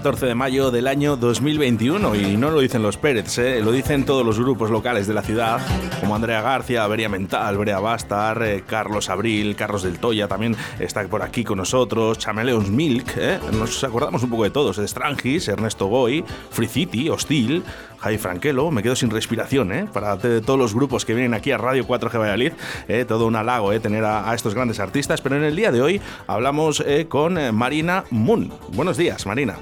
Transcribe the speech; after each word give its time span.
14 0.00 0.24
de 0.24 0.34
mayo 0.34 0.70
del 0.70 0.86
año 0.86 1.18
2021 1.18 2.16
y 2.16 2.38
no 2.38 2.50
lo 2.50 2.60
dicen 2.60 2.80
los 2.80 2.96
Pérez, 2.96 3.36
¿eh? 3.36 3.60
lo 3.60 3.70
dicen 3.70 4.06
todos 4.06 4.24
los 4.24 4.38
grupos 4.38 4.70
locales 4.70 5.06
de 5.06 5.12
la 5.12 5.20
ciudad, 5.20 5.60
como 6.00 6.16
Andrea 6.16 6.40
García, 6.40 6.86
Beria 6.86 7.10
Mental, 7.10 7.58
Berea 7.58 7.80
Bastar, 7.80 8.42
eh, 8.42 8.64
Carlos 8.66 9.10
Abril, 9.10 9.54
Carlos 9.56 9.82
del 9.82 9.98
Toya 9.98 10.26
también 10.26 10.56
está 10.78 11.06
por 11.06 11.20
aquí 11.20 11.44
con 11.44 11.58
nosotros, 11.58 12.16
Chameleons 12.16 12.70
Milk, 12.70 13.12
¿eh? 13.18 13.38
nos 13.52 13.84
acordamos 13.84 14.22
un 14.22 14.30
poco 14.30 14.44
de 14.44 14.50
todos, 14.50 14.78
Strangis, 14.78 15.48
Ernesto 15.48 15.84
Goy, 15.84 16.24
Free 16.50 16.66
City, 16.66 17.10
Hostil, 17.10 17.62
Jai 18.00 18.16
Franquelo, 18.16 18.70
me 18.70 18.82
quedo 18.82 18.96
sin 18.96 19.10
respiración, 19.10 19.72
¿eh? 19.72 19.86
Para 19.92 20.16
todos 20.16 20.58
los 20.58 20.74
grupos 20.74 21.04
que 21.04 21.12
vienen 21.12 21.34
aquí 21.34 21.50
a 21.50 21.58
Radio 21.58 21.86
4G 21.86 22.18
Valladolid, 22.18 22.52
¿eh? 22.88 23.04
todo 23.06 23.26
un 23.26 23.36
halago, 23.36 23.72
¿eh? 23.72 23.80
Tener 23.80 24.04
a, 24.04 24.34
estos 24.34 24.54
grandes 24.54 24.80
artistas, 24.80 25.20
pero 25.20 25.36
en 25.36 25.44
el 25.44 25.54
día 25.54 25.70
de 25.70 25.82
hoy 25.82 26.00
hablamos 26.26 26.82
eh, 26.86 27.06
con 27.08 27.36
eh, 27.36 27.52
Marina 27.52 28.04
Moon. 28.10 28.50
Buenos 28.72 28.96
días, 28.96 29.26
Marina. 29.26 29.56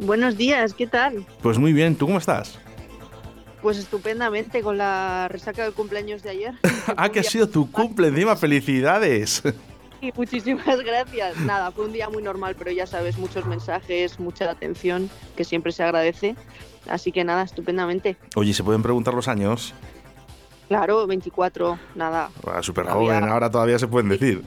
Buenos 0.00 0.36
días, 0.36 0.74
¿qué 0.74 0.86
tal? 0.86 1.26
Pues 1.42 1.58
muy 1.58 1.72
bien, 1.72 1.96
¿tú 1.96 2.06
cómo 2.06 2.18
estás? 2.18 2.58
Pues 3.62 3.78
estupendamente, 3.78 4.60
con 4.60 4.76
la 4.76 5.28
resaca 5.28 5.62
del 5.62 5.72
cumpleaños 5.72 6.22
de 6.22 6.30
ayer. 6.30 6.54
ah, 6.96 7.08
que 7.08 7.20
ha 7.20 7.22
sido 7.22 7.48
tu 7.48 7.70
cumple 7.70 8.08
encima, 8.08 8.36
felicidades. 8.36 9.42
Muchísimas 10.16 10.80
gracias. 10.82 11.38
Nada, 11.38 11.70
fue 11.70 11.86
un 11.86 11.92
día 11.92 12.10
muy 12.10 12.22
normal, 12.22 12.56
pero 12.58 12.70
ya 12.70 12.86
sabes, 12.86 13.16
muchos 13.16 13.46
mensajes, 13.46 14.20
mucha 14.20 14.50
atención, 14.50 15.08
que 15.34 15.44
siempre 15.44 15.72
se 15.72 15.82
agradece. 15.82 16.36
Así 16.88 17.10
que 17.10 17.24
nada, 17.24 17.42
estupendamente. 17.42 18.16
Oye, 18.34 18.52
¿se 18.52 18.62
pueden 18.62 18.82
preguntar 18.82 19.14
los 19.14 19.28
años? 19.28 19.72
Claro, 20.68 21.06
24, 21.06 21.78
nada. 21.94 22.30
Ah, 22.46 22.62
Súper 22.62 22.86
joven, 22.86 23.24
ahora 23.24 23.50
todavía 23.50 23.78
se 23.78 23.86
pueden 23.86 24.10
decir. 24.10 24.42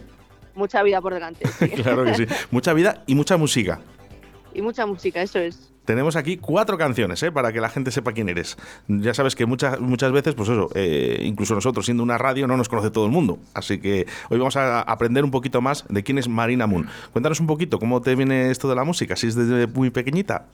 Mucha 0.54 0.84
vida 0.84 1.02
por 1.02 1.14
delante. 1.14 1.48
claro 1.84 2.04
que 2.04 2.16
sí. 2.16 2.26
Mucha 2.52 2.74
vida 2.74 3.04
y 3.08 3.16
mucha 3.16 3.38
música. 3.38 3.80
Y 4.58 4.62
mucha 4.64 4.88
música, 4.88 5.22
eso 5.22 5.38
es. 5.38 5.72
Tenemos 5.86 6.16
aquí 6.16 6.36
cuatro 6.36 6.80
canciones, 6.80 7.22
¿eh? 7.22 7.32
para 7.32 7.54
que 7.54 7.62
la 7.62 7.70
gente 7.70 7.92
sepa 7.92 8.12
quién 8.12 8.28
eres. 8.28 8.58
Ya 8.88 9.14
sabes 9.14 9.36
que 9.36 9.46
muchas, 9.46 9.80
muchas 9.80 10.12
veces, 10.12 10.34
pues 10.34 10.50
eso, 10.50 10.68
eh, 10.74 11.20
incluso 11.22 11.54
nosotros 11.54 11.86
siendo 11.86 12.02
una 12.02 12.18
radio 12.18 12.48
no 12.48 12.58
nos 12.58 12.68
conoce 12.68 12.90
todo 12.90 13.06
el 13.06 13.12
mundo. 13.12 13.38
Así 13.54 13.78
que 13.78 14.08
hoy 14.32 14.40
vamos 14.40 14.56
a 14.58 14.82
aprender 14.82 15.24
un 15.24 15.30
poquito 15.30 15.62
más 15.62 15.86
de 15.90 16.02
quién 16.02 16.18
es 16.18 16.28
Marina 16.28 16.66
Moon. 16.66 16.88
Cuéntanos 17.14 17.40
un 17.40 17.46
poquito 17.46 17.78
cómo 17.78 18.02
te 18.02 18.16
viene 18.16 18.50
esto 18.50 18.68
de 18.68 18.74
la 18.74 18.84
música, 18.84 19.16
si 19.16 19.28
es 19.28 19.36
desde 19.36 19.68
muy 19.68 19.92
pequeñita. 19.92 20.48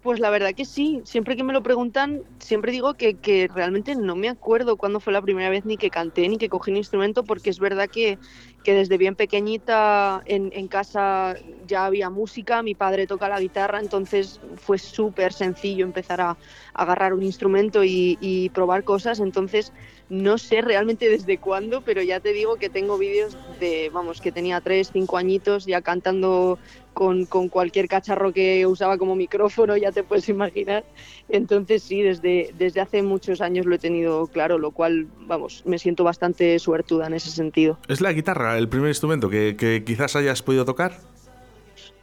Pues 0.00 0.20
la 0.20 0.30
verdad 0.30 0.54
que 0.54 0.64
sí, 0.64 1.02
siempre 1.04 1.34
que 1.34 1.42
me 1.42 1.52
lo 1.52 1.60
preguntan, 1.60 2.22
siempre 2.38 2.70
digo 2.70 2.94
que, 2.94 3.16
que, 3.16 3.48
realmente 3.52 3.96
no 3.96 4.14
me 4.14 4.28
acuerdo 4.28 4.76
cuándo 4.76 5.00
fue 5.00 5.12
la 5.12 5.20
primera 5.20 5.50
vez 5.50 5.64
ni 5.64 5.76
que 5.76 5.90
canté 5.90 6.28
ni 6.28 6.38
que 6.38 6.48
cogí 6.48 6.70
un 6.70 6.76
instrumento, 6.76 7.24
porque 7.24 7.50
es 7.50 7.58
verdad 7.58 7.88
que, 7.90 8.16
que 8.62 8.74
desde 8.74 8.96
bien 8.96 9.16
pequeñita 9.16 10.22
en, 10.24 10.50
en, 10.54 10.68
casa 10.68 11.34
ya 11.66 11.84
había 11.84 12.10
música, 12.10 12.62
mi 12.62 12.76
padre 12.76 13.08
toca 13.08 13.28
la 13.28 13.40
guitarra, 13.40 13.80
entonces 13.80 14.40
fue 14.54 14.78
súper 14.78 15.32
sencillo 15.32 15.84
empezar 15.84 16.20
a, 16.20 16.38
agarrar 16.74 17.12
un 17.12 17.24
instrumento 17.24 17.82
y, 17.82 18.18
y 18.20 18.50
probar 18.50 18.84
cosas, 18.84 19.18
entonces 19.18 19.72
no 20.08 20.38
sé 20.38 20.62
realmente 20.62 21.08
desde 21.08 21.38
cuándo, 21.38 21.82
pero 21.82 22.02
ya 22.02 22.20
te 22.20 22.32
digo 22.32 22.56
que 22.56 22.68
tengo 22.68 22.98
vídeos 22.98 23.36
de, 23.60 23.90
vamos, 23.92 24.20
que 24.20 24.32
tenía 24.32 24.60
tres, 24.60 24.90
cinco 24.92 25.16
añitos 25.16 25.66
ya 25.66 25.82
cantando 25.82 26.58
con, 26.94 27.26
cualquier 27.26 27.86
cacharro 27.88 28.32
que 28.32 28.66
usaba 28.66 28.98
como 28.98 29.14
micrófono, 29.14 29.76
ya 29.76 29.92
te 29.92 30.02
puedes 30.02 30.28
imaginar. 30.28 30.84
Entonces 31.28 31.82
sí, 31.82 32.02
desde, 32.02 32.52
desde 32.58 32.80
hace 32.80 33.02
muchos 33.02 33.40
años 33.40 33.66
lo 33.66 33.74
he 33.74 33.78
tenido 33.78 34.26
claro, 34.26 34.58
lo 34.58 34.72
cual, 34.72 35.06
vamos, 35.26 35.62
me 35.64 35.78
siento 35.78 36.02
bastante 36.02 36.58
suertuda 36.58 37.06
en 37.06 37.14
ese 37.14 37.30
sentido. 37.30 37.78
¿Es 37.88 38.00
la 38.00 38.12
guitarra 38.12 38.58
el 38.58 38.68
primer 38.68 38.88
instrumento 38.88 39.30
que 39.30 39.82
quizás 39.86 40.16
hayas 40.16 40.42
podido 40.42 40.64
tocar? 40.64 40.92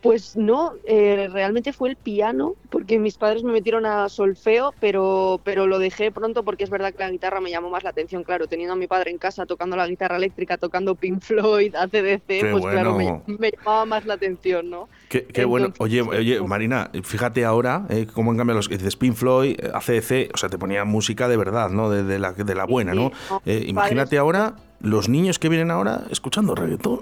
Pues 0.02 0.38
no, 0.38 0.74
eh, 0.86 1.30
realmente 1.31 1.74
fue 1.74 1.90
el 1.90 1.96
piano, 1.96 2.53
porque 2.69 3.00
mis 3.00 3.18
padres 3.18 3.44
me 3.44 3.52
metieron 3.52 3.88
a 3.88 4.08
solfeo, 4.08 4.72
pero, 4.80 5.41
pero 5.44 5.66
lo 5.66 5.80
dejé 5.80 6.12
pronto 6.12 6.44
porque 6.44 6.63
es 6.63 6.69
verdad 6.69 6.94
que 6.94 7.00
la 7.00 7.09
guitarra 7.09 7.41
me 7.41 7.50
llamó 7.50 7.72
más 7.72 7.84
la 7.84 7.90
atención, 7.90 8.24
claro, 8.24 8.47
teniendo 8.47 8.74
a 8.74 8.75
mi 8.75 8.86
padre 8.86 9.09
en 9.09 9.18
casa 9.18 9.47
tocando 9.47 9.75
la 9.75 9.88
guitarra 9.88 10.18
eléctrica, 10.18 10.58
tocando 10.58 10.94
Pink 10.94 11.22
Floyd, 11.24 11.74
ACDC, 11.75 12.22
qué 12.28 12.50
pues 12.52 12.62
bueno. 12.62 12.69
claro, 12.69 12.96
me, 12.96 13.38
me, 13.40 13.52
llamaba 13.52 13.86
más 13.86 14.06
la 14.06 14.13
atención, 14.13 14.69
¿no? 14.69 14.90
Qué, 15.09 15.25
qué 15.25 15.41
Entonces, 15.41 15.47
bueno. 15.47 15.74
Oye, 15.80 16.02
oye, 16.03 16.40
Marina, 16.42 16.92
fíjate 17.03 17.44
ahora 17.44 17.88
eh, 17.90 18.06
cómo 18.13 18.31
en 18.31 18.38
cambio 18.38 18.56
los 18.56 18.69
dices 18.69 18.96
Pink 18.96 19.16
Floyd, 19.16 19.59
ACDC, 19.74 20.36
o 20.36 20.38
sea, 20.38 20.50
te 20.50 20.59
ponía 20.59 20.86
música 20.86 21.28
de 21.28 21.38
verdad, 21.38 21.72
¿no? 21.72 21.90
De, 21.90 22.03
de 22.03 22.19
la, 22.19 22.34
de 22.34 22.56
la 22.56 22.66
buena, 22.66 22.94
¿no? 22.94 23.12
no 23.30 23.42
eh, 23.46 23.63
imagínate 23.66 24.19
ahora 24.19 24.56
los 24.81 25.09
niños 25.09 25.40
que 25.40 25.50
vienen 25.50 25.72
ahora 25.72 26.03
escuchando 26.12 26.53
reggaetón. 26.53 27.00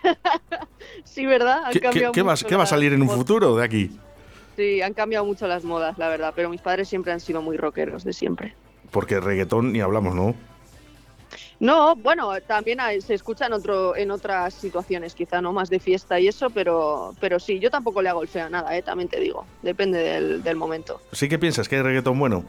sí, 1.04 1.26
¿verdad? 1.26 1.64
Han 1.66 1.72
¿Qué, 1.72 1.80
qué, 1.80 1.90
qué, 1.90 2.22
va, 2.22 2.34
¿Qué, 2.36 2.56
va, 2.56 2.62
a 2.64 2.66
salir 2.66 2.92
en 2.92 3.02
un 3.02 3.08
futuro 3.08 3.56
de 3.56 3.64
aquí? 3.64 3.90
Sí, 4.56 4.82
han 4.82 4.94
cambiado 4.94 5.24
mucho 5.24 5.46
las 5.46 5.64
modas, 5.64 5.96
la 5.98 6.08
verdad, 6.08 6.32
pero 6.36 6.50
mis 6.50 6.60
padres 6.60 6.88
siempre 6.88 7.12
han 7.12 7.20
sido 7.20 7.40
muy 7.40 7.56
rockeros, 7.56 8.04
de 8.04 8.12
siempre. 8.12 8.54
Porque 8.90 9.20
reggaetón 9.20 9.72
ni 9.72 9.80
hablamos, 9.80 10.14
¿no? 10.14 10.34
No, 11.58 11.94
bueno, 11.94 12.32
también 12.46 12.80
se 13.00 13.14
escucha 13.14 13.46
en, 13.46 13.52
otro, 13.52 13.96
en 13.96 14.10
otras 14.10 14.52
situaciones, 14.52 15.14
quizá 15.14 15.40
no 15.40 15.52
más 15.52 15.70
de 15.70 15.78
fiesta 15.78 16.18
y 16.18 16.26
eso, 16.26 16.50
pero, 16.50 17.14
pero 17.20 17.38
sí, 17.38 17.60
yo 17.60 17.70
tampoco 17.70 18.02
le 18.02 18.08
hago 18.08 18.20
el 18.20 18.28
feo 18.28 18.46
a 18.46 18.48
nada, 18.50 18.76
¿eh? 18.76 18.82
también 18.82 19.08
te 19.08 19.20
digo, 19.20 19.46
depende 19.62 19.98
del, 19.98 20.42
del 20.42 20.56
momento. 20.56 21.00
¿Sí 21.12 21.28
que 21.28 21.38
piensas 21.38 21.68
que 21.68 21.76
hay 21.76 21.82
reggaetón 21.82 22.18
bueno? 22.18 22.44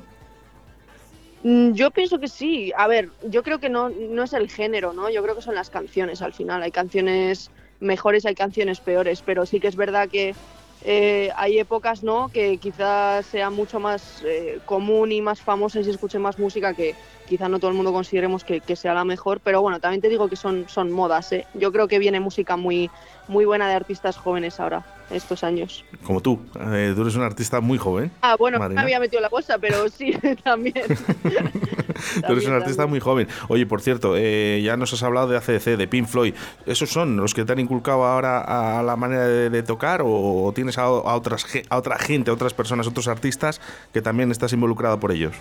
Mm, 1.44 1.74
Yo 1.74 1.92
pienso 1.92 2.20
que 2.20 2.28
sí. 2.30 2.72
A 2.78 2.88
ver, 2.88 3.14
yo 3.22 3.44
creo 3.44 3.60
que 3.60 3.70
no, 3.70 3.90
no 3.90 4.24
es 4.24 4.34
el 4.34 4.50
género, 4.50 4.94
¿no? 4.94 5.10
Yo 5.10 5.22
creo 5.24 5.36
que 5.36 5.42
son 5.42 5.56
las 5.56 5.70
canciones 5.70 6.22
al 6.22 6.34
final. 6.34 6.64
Hay 6.64 6.72
canciones 6.72 7.52
mejores, 7.80 8.26
hay 8.26 8.36
canciones 8.36 8.82
peores, 8.82 9.24
pero 9.24 9.46
sí 9.46 9.60
que 9.60 9.68
es 9.68 9.76
verdad 9.76 10.10
que 10.10 10.38
eh, 10.82 11.32
hay 11.36 11.60
épocas, 11.60 12.04
¿no? 12.04 12.30
Que 12.32 12.60
quizás 12.60 13.28
sea 13.28 13.50
mucho 13.50 13.80
más 13.80 14.22
eh, 14.26 14.62
común 14.66 15.12
y 15.12 15.22
más 15.22 15.42
famosa 15.42 15.80
y 15.80 15.84
se 15.84 15.92
escuche 15.92 16.20
más 16.20 16.40
música 16.40 16.74
que 16.76 16.98
quizás 17.26 17.50
no 17.50 17.60
todo 17.60 17.72
el 17.72 17.78
mundo 17.78 17.94
consideremos 17.94 18.44
que, 18.46 18.62
que, 18.62 18.76
sea 18.76 18.94
la 18.94 19.06
mejor, 19.06 19.42
pero 19.42 19.62
bueno, 19.62 19.80
también 19.80 20.02
te 20.02 20.10
digo 20.10 20.30
que 20.30 20.36
son, 20.36 20.68
son 20.68 20.92
modas, 20.92 21.32
¿eh? 21.32 21.48
Yo 21.54 21.72
creo 21.72 21.88
que 21.88 22.00
viene 22.00 22.20
música 22.20 22.58
muy, 22.58 22.92
muy 23.28 23.46
buena 23.46 23.68
de 23.68 23.76
artistas 23.76 24.18
jóvenes 24.18 24.60
ahora, 24.60 24.84
estos 25.10 25.44
años. 25.44 25.86
Como 26.04 26.22
tú, 26.22 26.40
eh, 26.60 26.94
tú 26.96 27.02
eres 27.02 27.16
un 27.16 27.24
artista 27.24 27.62
muy 27.62 27.78
joven. 27.78 28.12
Ah, 28.22 28.36
bueno, 28.38 28.60
Marina. 28.60 28.82
me 28.82 28.86
había 28.86 29.00
metido 29.00 29.22
la 29.22 29.30
cosa, 29.30 29.58
pero 29.58 29.90
sí, 29.90 30.14
también. 30.44 30.86
tú 32.26 32.32
eres 32.32 32.46
un 32.46 32.54
artista 32.54 32.84
también. 32.84 32.90
muy 32.90 33.00
joven. 33.00 33.28
Oye, 33.48 33.66
por 33.66 33.82
cierto, 33.82 34.16
eh, 34.18 34.62
ya 34.64 34.78
nos 34.78 34.94
has 34.94 35.04
hablado 35.04 35.28
de 35.28 35.38
ACDC, 35.38 35.78
de 35.78 35.88
Pink 35.88 36.08
Floyd. 36.08 36.34
¿Esos 36.66 36.90
son 36.90 37.18
los 37.18 37.34
que 37.34 37.46
te 37.46 37.54
han 37.54 37.60
inculcado 37.60 38.04
ahora 38.06 38.80
a 38.80 38.84
la 38.84 38.96
manera 38.96 39.28
de, 39.28 39.50
de 39.50 39.64
tocar 39.64 40.02
o, 40.04 40.52
tienes 40.56 40.78
a, 40.78 40.84
a, 40.84 40.88
otras, 40.88 41.46
a 41.70 41.78
otra 41.78 41.98
gente, 41.98 42.32
a 42.32 42.34
otras 42.34 42.54
personas, 42.54 42.88
a 42.88 42.90
otros 42.90 43.08
artistas 43.08 43.62
que 43.94 44.02
también 44.02 44.32
estás 44.32 44.54
involucrado 44.54 45.00
por 45.00 45.12
ellos? 45.12 45.34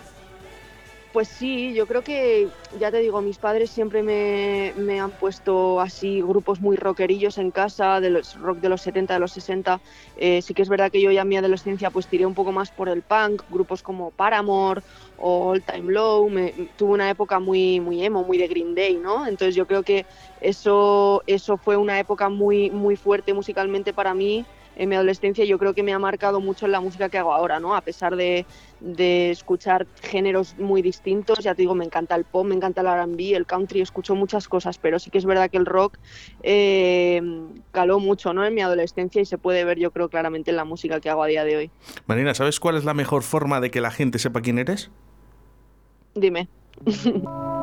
Pues 1.12 1.28
sí, 1.28 1.74
yo 1.74 1.86
creo 1.86 2.02
que, 2.02 2.48
ya 2.70 2.90
te 2.90 2.96
digo, 3.00 3.20
mis 3.20 3.38
padres 3.38 3.70
siempre 3.70 4.02
me, 4.02 4.98
han 4.98 5.12
puesto 5.14 5.78
así 5.78 6.22
grupos 6.22 6.58
muy 6.62 6.76
rockerillos 6.76 7.36
en 7.36 7.50
casa, 7.52 8.00
de 8.00 8.08
los 8.08 8.32
rock 8.32 8.60
de 8.60 8.70
los 8.70 8.80
70, 8.80 9.12
de 9.12 9.20
los 9.20 9.32
60. 9.32 9.82
Eh, 10.16 10.40
sí 10.40 10.54
que 10.54 10.62
es 10.62 10.70
verdad 10.70 10.90
que 10.90 11.02
yo 11.02 11.10
ya 11.10 11.20
en 11.20 11.28
mi 11.28 11.36
adolescencia 11.36 11.90
pues 11.90 12.08
tiré 12.08 12.24
un 12.24 12.32
poco 12.34 12.50
más 12.52 12.72
por 12.72 12.88
el 12.88 13.02
punk, 13.02 13.42
grupos 13.46 13.82
como 13.82 14.12
Paramore 14.12 14.80
o 15.16 15.50
All 15.50 15.62
Time 15.64 15.92
Low. 15.92 16.30
Me, 16.30 16.54
tuve 16.76 16.92
una 16.94 17.10
época 17.10 17.40
muy, 17.40 17.78
muy 17.80 18.02
emo, 18.02 18.24
muy 18.24 18.38
de 18.38 18.48
Green 18.48 18.74
Day, 18.74 18.96
¿no? 18.98 19.26
Entonces 19.26 19.54
yo 19.54 19.66
creo 19.66 19.82
que 19.82 20.06
eso, 20.40 21.22
eso 21.26 21.58
fue 21.58 21.76
una 21.76 21.98
época 22.00 22.30
muy, 22.30 22.70
muy 22.70 22.96
fuerte 22.96 23.34
musicalmente 23.34 23.92
para 23.92 24.14
mí 24.14 24.48
en 24.76 24.88
mi 24.88 24.94
adolescencia 24.94 25.44
yo 25.44 25.58
creo 25.58 25.74
que 25.74 25.82
me 25.82 25.92
ha 25.92 25.98
marcado 25.98 26.40
mucho 26.40 26.66
en 26.66 26.72
la 26.72 26.80
música 26.80 27.08
que 27.08 27.18
hago 27.18 27.32
ahora, 27.32 27.60
¿no? 27.60 27.74
A 27.74 27.80
pesar 27.80 28.16
de, 28.16 28.46
de, 28.80 29.30
escuchar 29.30 29.86
géneros 30.02 30.56
muy 30.58 30.82
distintos, 30.82 31.38
ya 31.40 31.54
te 31.54 31.62
digo, 31.62 31.74
me 31.74 31.84
encanta 31.84 32.14
el 32.14 32.24
pop, 32.24 32.46
me 32.46 32.54
encanta 32.54 32.80
el 32.80 32.86
R&B, 32.86 33.34
el 33.34 33.46
country, 33.46 33.80
escucho 33.80 34.14
muchas 34.14 34.48
cosas, 34.48 34.78
pero 34.78 34.98
sí 34.98 35.10
que 35.10 35.18
es 35.18 35.24
verdad 35.24 35.50
que 35.50 35.58
el 35.58 35.66
rock 35.66 35.98
eh, 36.42 37.20
caló 37.70 38.00
mucho, 38.00 38.32
¿no? 38.32 38.44
En 38.44 38.54
mi 38.54 38.60
adolescencia 38.60 39.20
y 39.20 39.26
se 39.26 39.38
puede 39.38 39.64
ver, 39.64 39.78
yo 39.78 39.90
creo, 39.90 40.08
claramente 40.08 40.50
en 40.50 40.56
la 40.56 40.64
música 40.64 41.00
que 41.00 41.10
hago 41.10 41.22
a 41.22 41.26
día 41.26 41.44
de 41.44 41.56
hoy. 41.56 41.70
Marina, 42.06 42.34
¿sabes 42.34 42.60
cuál 42.60 42.76
es 42.76 42.84
la 42.84 42.94
mejor 42.94 43.22
forma 43.22 43.60
de 43.60 43.70
que 43.70 43.80
la 43.80 43.90
gente 43.90 44.18
sepa 44.18 44.40
quién 44.40 44.58
eres? 44.58 44.90
Dime. 46.14 46.48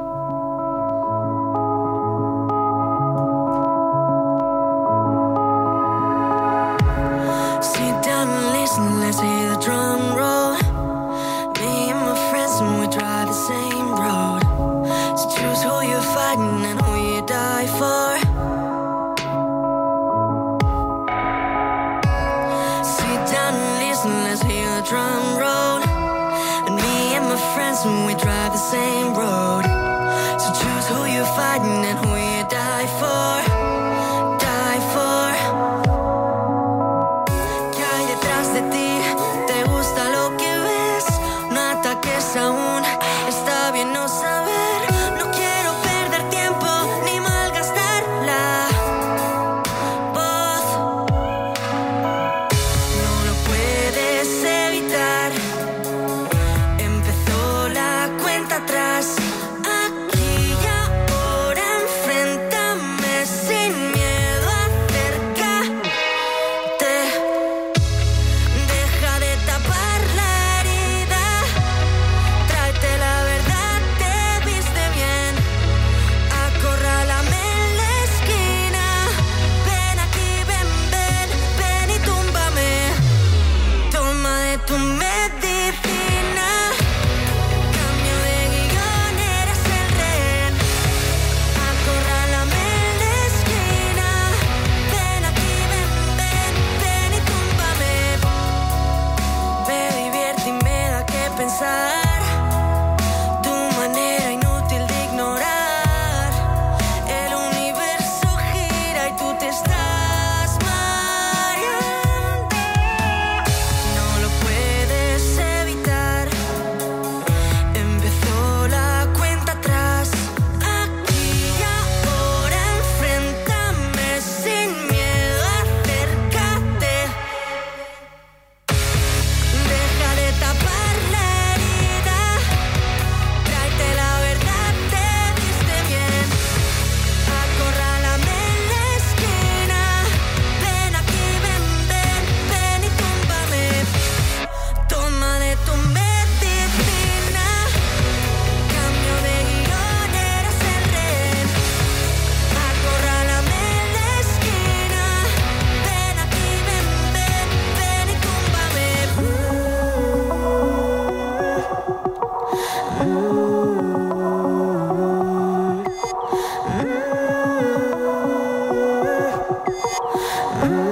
Ooh. 170.64 170.89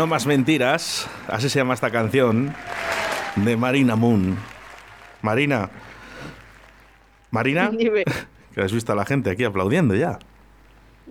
No 0.00 0.06
más 0.06 0.24
mentiras, 0.24 1.10
así 1.28 1.50
se 1.50 1.58
llama 1.58 1.74
esta 1.74 1.90
canción 1.90 2.54
de 3.36 3.54
Marina 3.58 3.96
Moon. 3.96 4.34
Marina. 5.20 5.68
Marina, 7.30 7.70
Dime. 7.78 8.04
que 8.54 8.62
has 8.62 8.72
visto 8.72 8.94
a 8.94 8.96
la 8.96 9.04
gente 9.04 9.28
aquí 9.28 9.44
aplaudiendo 9.44 9.94
ya. 9.94 10.18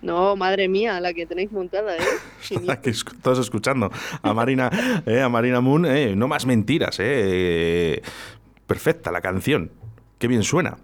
No, 0.02 0.36
madre 0.36 0.68
mía, 0.68 1.00
la 1.02 1.14
que 1.14 1.28
tenéis 1.28 1.52
montada, 1.52 1.98
¿eh? 1.98 2.02
Aquí 2.68 2.90
todos 3.22 3.38
escuchando 3.38 3.92
a 4.24 4.34
Marina, 4.34 4.72
eh, 5.06 5.22
a 5.22 5.30
Marina 5.30 5.62
Moon, 5.62 5.86
eh, 5.86 6.16
no 6.16 6.28
más 6.28 6.48
mentiras, 6.48 6.98
eh. 7.00 8.02
Perfecta 8.66 9.12
la 9.12 9.22
canción. 9.22 9.70
Qué 10.18 10.28
bien 10.28 10.42
suena. 10.42 10.80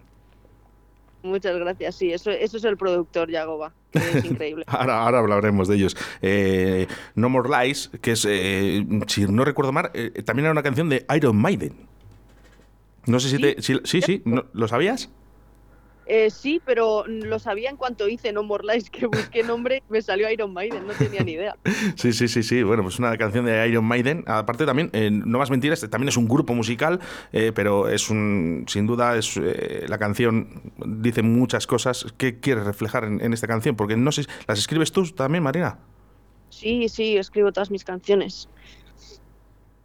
Muchas 1.26 1.58
gracias, 1.58 1.96
sí, 1.96 2.12
eso, 2.14 2.30
eso 2.30 2.58
es 2.58 2.64
el 2.66 2.78
productor, 2.78 3.32
Yagoba, 3.32 3.74
que 3.92 3.98
es 3.98 4.24
increíble. 4.26 4.64
Ahora, 4.68 5.02
ahora 5.04 5.18
hablaremos 5.20 5.68
de 5.68 5.76
ellos. 5.76 5.98
Eh, 6.22 6.86
no 7.16 7.30
More 7.30 7.50
Lies, 7.50 7.90
que 8.02 8.12
es, 8.12 8.26
eh, 8.30 8.86
si 9.08 9.26
no 9.26 9.44
recuerdo 9.44 9.72
mal, 9.72 9.90
eh, 9.96 10.12
también 10.24 10.46
era 10.46 10.52
una 10.52 10.62
canción 10.62 10.88
de 10.88 11.04
Iron 11.16 11.36
Maiden. 11.38 11.88
No 13.08 13.20
sé 13.20 13.30
si 13.30 13.38
¿Sí? 13.38 13.42
te. 13.42 13.62
si- 13.62 13.80
sí, 13.86 14.02
sí, 14.04 14.22
¿no- 14.26 14.46
¿lo 14.54 14.68
sabías? 14.68 15.10
Eh, 16.08 16.30
sí, 16.30 16.62
pero 16.64 17.06
lo 17.08 17.40
sabía 17.40 17.70
en 17.70 17.78
cuanto 17.78 18.08
hice 18.08 18.32
No 18.32 18.44
More 18.44 18.64
Lies, 18.66 18.90
que 18.90 19.08
busqué 19.08 19.44
nombre 19.44 19.82
me 19.90 20.02
salió 20.02 20.30
Iron 20.30 20.54
Maiden, 20.54 20.86
no 20.86 20.94
tenía 20.94 21.24
ni 21.24 21.34
idea. 21.34 21.56
Sí, 21.96 22.14
sí, 22.14 22.28
sí, 22.28 22.44
sí. 22.44 22.64
Bueno, 22.64 22.84
pues 22.84 23.00
una 23.00 23.18
canción 23.18 23.46
de 23.46 23.68
Iron 23.68 23.86
Maiden. 23.86 24.24
Aparte 24.28 24.66
también, 24.66 24.90
eh, 24.94 25.10
no 25.12 25.40
más 25.40 25.50
mentiras, 25.50 25.80
también 25.90 26.10
es 26.10 26.18
un 26.18 26.28
grupo 26.28 26.54
musical, 26.54 27.00
eh, 27.32 27.52
pero 27.54 27.88
es 27.88 28.10
un, 28.10 28.66
sin 28.68 28.86
duda, 28.86 29.18
es 29.18 29.38
eh, 29.38 29.86
la 29.88 29.98
canción 29.98 30.72
dice 30.86 31.22
muchas 31.22 31.68
cosas. 31.68 32.06
¿Qué 32.18 32.40
quieres 32.40 32.66
reflejar 32.66 33.06
en, 33.06 33.22
en 33.22 33.34
esta 33.34 33.48
canción? 33.48 33.76
Porque 33.76 33.96
no 33.96 34.12
sé, 34.12 34.26
¿las 34.48 34.60
escribes 34.60 34.92
tú 34.92 35.06
también, 35.12 35.44
Marina? 35.44 35.80
Sí, 36.50 36.88
sí, 36.90 37.18
escribo 37.18 37.52
todas 37.52 37.72
mis 37.72 37.84
canciones. 37.84 38.48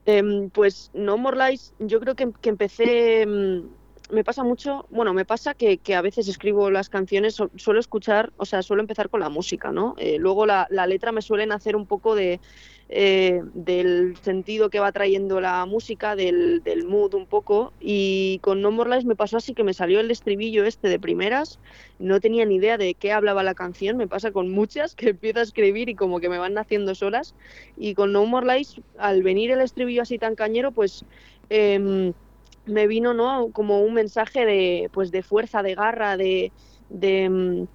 Em, 0.07 0.51
pues 0.51 0.91
No 0.95 1.19
More 1.19 1.37
Lies, 1.37 1.75
yo 1.79 2.01
creo 2.01 2.15
que, 2.15 2.31
que 2.41 2.49
empecé, 2.49 3.23
em, 3.23 3.65
me 4.13 4.25
pasa 4.25 4.45
mucho, 4.45 4.87
bueno, 4.91 5.15
me 5.15 5.25
pasa 5.25 5.55
que, 5.55 5.79
que 5.79 5.95
a 5.95 6.03
veces 6.03 6.29
escribo 6.29 6.71
las 6.71 6.89
canciones, 6.89 7.35
su- 7.37 7.51
suelo 7.57 7.81
escuchar, 7.81 8.33
o 8.37 8.45
sea, 8.47 8.63
suelo 8.63 8.83
empezar 8.83 9.09
con 9.11 9.21
la 9.21 9.29
música, 9.29 9.73
¿no? 9.73 9.95
Eh, 9.99 10.19
luego 10.19 10.47
la, 10.47 10.67
la 10.71 10.87
letra 10.87 11.13
me 11.13 11.23
suelen 11.23 11.53
hacer 11.53 11.77
un 11.77 11.87
poco 11.87 12.15
de, 12.15 12.41
eh, 12.89 13.41
del 13.53 14.17
sentido 14.23 14.71
que 14.71 14.81
va 14.81 14.93
trayendo 14.93 15.41
la 15.41 15.65
música, 15.67 16.17
del, 16.17 16.63
del 16.63 16.85
mood 16.85 17.15
un 17.15 17.27
poco, 17.27 17.75
y 17.79 18.39
con 18.43 18.61
No 18.63 18.71
More 18.71 18.91
Lies 18.91 19.05
me 19.05 19.17
pasó 19.17 19.37
así 19.37 19.55
que 19.55 19.65
me 19.65 19.75
salió 19.75 20.01
el 20.01 20.11
estribillo 20.11 20.65
este 20.65 20.89
de 20.89 20.99
primeras, 21.01 21.61
no 21.99 22.21
tenía 22.21 22.45
ni 22.47 22.57
idea 22.57 22.79
de 22.79 22.95
qué 22.95 23.13
hablaba 23.13 23.43
la 23.43 23.55
canción, 23.55 23.97
me 23.97 24.09
pasa 24.09 24.33
con 24.33 24.51
muchas 24.51 24.95
que 24.97 25.11
empiezo 25.11 25.41
a 25.41 25.43
escribir 25.43 25.89
y 25.89 25.95
como 25.97 26.21
que 26.21 26.29
me 26.29 26.39
van 26.39 26.55
naciendo 26.55 26.95
solas, 26.95 27.35
y 27.77 27.95
con 27.95 28.13
No 28.13 28.27
More 28.27 28.47
Lies, 28.57 28.75
al 28.99 29.23
venir 29.23 29.51
el 29.51 29.61
estribillo 29.61 30.03
así 30.03 30.19
tan 30.19 30.35
cañero, 30.35 30.73
pues 30.73 31.05
em, 31.49 32.13
me 32.71 32.87
vino 32.87 33.15
¿no? 33.15 33.51
como 33.53 33.83
un 33.83 33.95
mensaje 33.95 34.47
de, 34.47 34.89
pues, 34.93 35.11
de 35.11 35.23
fuerza, 35.23 35.63
de 35.63 35.75
garra, 35.75 36.17
de, 36.17 36.53
de, 36.89 37.69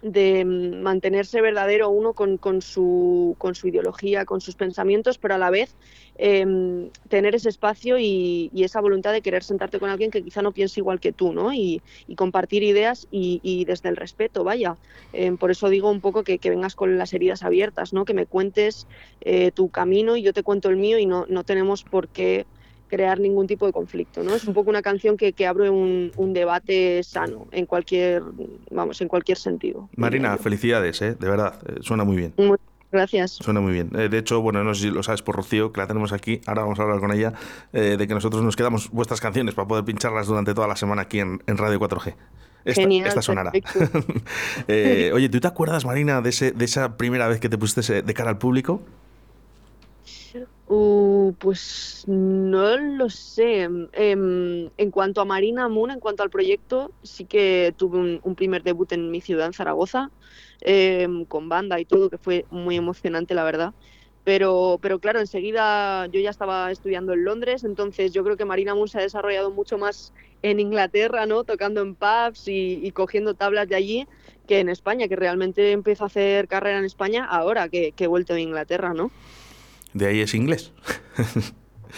de 0.00 0.40
em, 0.40 0.80
mantenerse 0.80 1.40
verdadero 1.40 1.90
uno 1.90 2.14
con, 2.14 2.38
con 2.38 2.62
su, 2.62 3.34
con 3.38 3.54
su 3.54 3.68
ideología, 3.68 4.24
con 4.24 4.40
sus 4.40 4.54
pensamientos, 4.54 5.18
pero 5.18 5.34
a 5.34 5.38
la 5.38 5.50
vez 5.50 5.76
em, 6.14 6.90
tener 7.08 7.34
ese 7.34 7.48
espacio 7.48 7.98
y, 7.98 8.50
y 8.52 8.64
esa 8.64 8.80
voluntad 8.80 9.12
de 9.12 9.22
querer 9.22 9.42
sentarte 9.42 9.78
con 9.80 9.90
alguien 9.90 10.10
que 10.10 10.22
quizá 10.22 10.42
no 10.42 10.52
piense 10.52 10.80
igual 10.80 11.00
que 11.00 11.12
tú, 11.12 11.32
¿no? 11.32 11.52
Y, 11.52 11.82
y 12.06 12.14
compartir 12.16 12.62
ideas 12.62 13.06
y, 13.10 13.40
y 13.42 13.64
desde 13.64 13.88
el 13.88 13.96
respeto, 13.96 14.44
vaya. 14.44 14.78
Em, 15.12 15.36
por 15.38 15.50
eso 15.50 15.68
digo 15.68 15.90
un 15.90 16.00
poco 16.00 16.22
que, 16.24 16.38
que 16.38 16.50
vengas 16.50 16.74
con 16.76 16.96
las 16.98 17.12
heridas 17.12 17.42
abiertas, 17.42 17.92
¿no? 17.92 18.04
Que 18.04 18.14
me 18.14 18.26
cuentes 18.26 18.88
eh, 19.20 19.50
tu 19.52 19.70
camino 19.70 20.16
y 20.16 20.22
yo 20.22 20.32
te 20.32 20.42
cuento 20.44 20.68
el 20.70 20.76
mío 20.76 20.98
y 20.98 21.06
no, 21.06 21.26
no 21.28 21.44
tenemos 21.44 21.84
por 21.84 22.08
qué 22.08 22.46
crear 22.88 23.20
ningún 23.20 23.46
tipo 23.46 23.66
de 23.66 23.72
conflicto, 23.72 24.22
¿no? 24.22 24.34
Es 24.34 24.44
un 24.46 24.54
poco 24.54 24.70
una 24.70 24.82
canción 24.82 25.16
que, 25.16 25.32
que 25.32 25.46
abre 25.46 25.70
un, 25.70 26.12
un 26.16 26.32
debate 26.32 27.02
sano 27.02 27.46
en 27.52 27.66
cualquier, 27.66 28.22
vamos, 28.70 29.00
en 29.00 29.08
cualquier 29.08 29.38
sentido. 29.38 29.88
Marina, 29.96 30.36
felicidades, 30.38 31.00
¿eh? 31.02 31.14
de 31.18 31.28
verdad, 31.28 31.54
eh, 31.68 31.76
suena 31.80 32.04
muy 32.04 32.16
bien. 32.16 32.34
Muchas 32.36 32.68
Gracias. 32.90 33.32
Suena 33.32 33.60
muy 33.60 33.72
bien. 33.72 33.90
Eh, 33.96 34.08
de 34.08 34.18
hecho, 34.18 34.40
bueno, 34.40 34.64
no 34.64 34.74
sé 34.74 34.82
si 34.82 34.90
lo 34.90 35.02
sabes 35.02 35.20
por 35.20 35.36
Rocío, 35.36 35.72
que 35.72 35.80
la 35.80 35.86
tenemos 35.86 36.12
aquí. 36.12 36.40
Ahora 36.46 36.62
vamos 36.62 36.78
a 36.78 36.82
hablar 36.82 37.00
con 37.00 37.12
ella 37.12 37.34
eh, 37.72 37.96
de 37.98 38.08
que 38.08 38.14
nosotros 38.14 38.42
nos 38.42 38.56
quedamos 38.56 38.90
vuestras 38.90 39.20
canciones 39.20 39.54
para 39.54 39.68
poder 39.68 39.84
pincharlas 39.84 40.26
durante 40.26 40.54
toda 40.54 40.68
la 40.68 40.76
semana 40.76 41.02
aquí 41.02 41.20
en, 41.20 41.42
en 41.46 41.56
Radio 41.58 41.78
4G. 41.78 42.14
Esta, 42.64 42.82
Genial, 42.82 43.06
esta 43.06 43.22
sonará. 43.22 43.52
Eh, 44.68 45.10
oye, 45.14 45.28
¿tú 45.28 45.40
te 45.40 45.46
acuerdas, 45.46 45.84
Marina, 45.84 46.20
de, 46.20 46.30
ese, 46.30 46.52
de 46.52 46.64
esa 46.64 46.96
primera 46.96 47.28
vez 47.28 47.40
que 47.40 47.48
te 47.48 47.56
pusiste 47.56 48.02
de 48.02 48.14
cara 48.14 48.30
al 48.30 48.38
público? 48.38 48.82
Uh, 50.70 51.34
pues 51.38 52.04
no 52.06 52.76
lo 52.76 53.08
sé. 53.08 53.62
Em, 53.92 54.70
en 54.76 54.90
cuanto 54.90 55.22
a 55.22 55.24
Marina 55.24 55.66
Moon, 55.68 55.90
en 55.90 55.98
cuanto 56.00 56.22
al 56.22 56.28
proyecto, 56.28 56.92
sí 57.02 57.24
que 57.24 57.74
tuve 57.76 58.20
un, 58.22 58.34
primer 58.34 58.62
debut 58.62 58.92
en 58.92 59.10
mi 59.10 59.22
ciudad, 59.22 59.46
en 59.46 59.54
Zaragoza, 59.54 60.10
em, 60.60 61.24
con 61.24 61.48
banda 61.48 61.80
y 61.80 61.86
todo, 61.86 62.10
que 62.10 62.18
fue 62.18 62.44
muy 62.50 62.76
emocionante, 62.76 63.34
la 63.34 63.44
verdad. 63.44 63.72
Pero, 64.24 64.78
pero 64.82 64.98
claro, 65.00 65.20
enseguida 65.20 66.06
yo 66.08 66.20
ya 66.20 66.28
estaba 66.30 66.70
estudiando 66.70 67.14
en 67.14 67.24
Londres, 67.24 67.64
entonces 67.64 68.12
yo 68.12 68.22
creo 68.22 68.36
que 68.36 68.44
Marina 68.44 68.74
Moon 68.74 68.88
se 68.88 68.98
ha 68.98 69.02
desarrollado 69.02 69.50
mucho 69.50 69.78
más 69.78 70.12
en 70.42 70.60
Inglaterra, 70.60 71.24
¿no? 71.24 71.44
Tocando 71.44 71.80
en 71.80 71.94
pubs 71.96 72.42
y, 72.46 72.90
cogiendo 72.92 73.34
tablas 73.34 73.68
de 73.68 73.76
allí, 73.76 74.06
que 74.46 74.60
en 74.60 74.68
España, 74.68 75.08
que 75.08 75.16
realmente 75.16 75.72
empiezo 75.72 76.04
a 76.04 76.08
hacer 76.08 76.46
carrera 76.46 76.78
en 76.78 76.84
España 76.84 77.24
ahora 77.24 77.70
que, 77.70 77.92
que 77.92 78.04
he 78.04 78.06
vuelto 78.06 78.34
de 78.34 78.42
Inglaterra, 78.42 78.92
¿no? 78.92 79.10
De 79.94 80.06
ahí 80.06 80.20
es 80.20 80.34
inglés. 80.34 80.72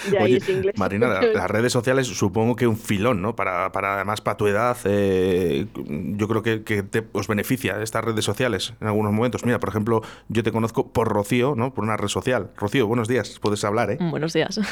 De 0.09 0.19
ahí 0.19 0.25
Oye, 0.25 0.37
es 0.37 0.49
inglés. 0.49 0.75
Marina, 0.79 1.09
la- 1.09 1.23
las 1.35 1.51
redes 1.51 1.73
sociales 1.73 2.07
supongo 2.07 2.55
que 2.55 2.67
un 2.69 2.77
filón, 2.77 3.21
¿no? 3.21 3.35
Para, 3.35 3.73
para 3.73 3.97
además, 3.97 4.21
para 4.21 4.37
tu 4.37 4.47
edad, 4.47 4.77
eh, 4.85 5.67
yo 5.75 6.29
creo 6.29 6.43
que, 6.43 6.63
que 6.63 6.83
te- 6.85 7.07
os 7.13 7.27
beneficia 7.27 7.83
estas 7.83 8.05
redes 8.05 8.25
sociales 8.25 8.75
en 8.81 8.87
algunos 8.87 9.13
momentos. 9.13 9.45
Mira, 9.45 9.59
por 9.59 9.69
ejemplo, 9.69 10.03
yo 10.29 10.43
te 10.45 10.53
conozco 10.53 10.93
por 10.93 11.09
Rocío, 11.09 11.55
¿no? 11.57 11.75
Por 11.75 11.83
una 11.85 11.97
red 11.97 12.09
social. 12.09 12.51
Rocío, 12.57 12.87
buenos 12.87 13.09
días, 13.09 13.39
puedes 13.41 13.65
hablar, 13.65 13.91
¿eh? 13.91 13.99
Buenos 14.01 14.33
días. 14.33 14.61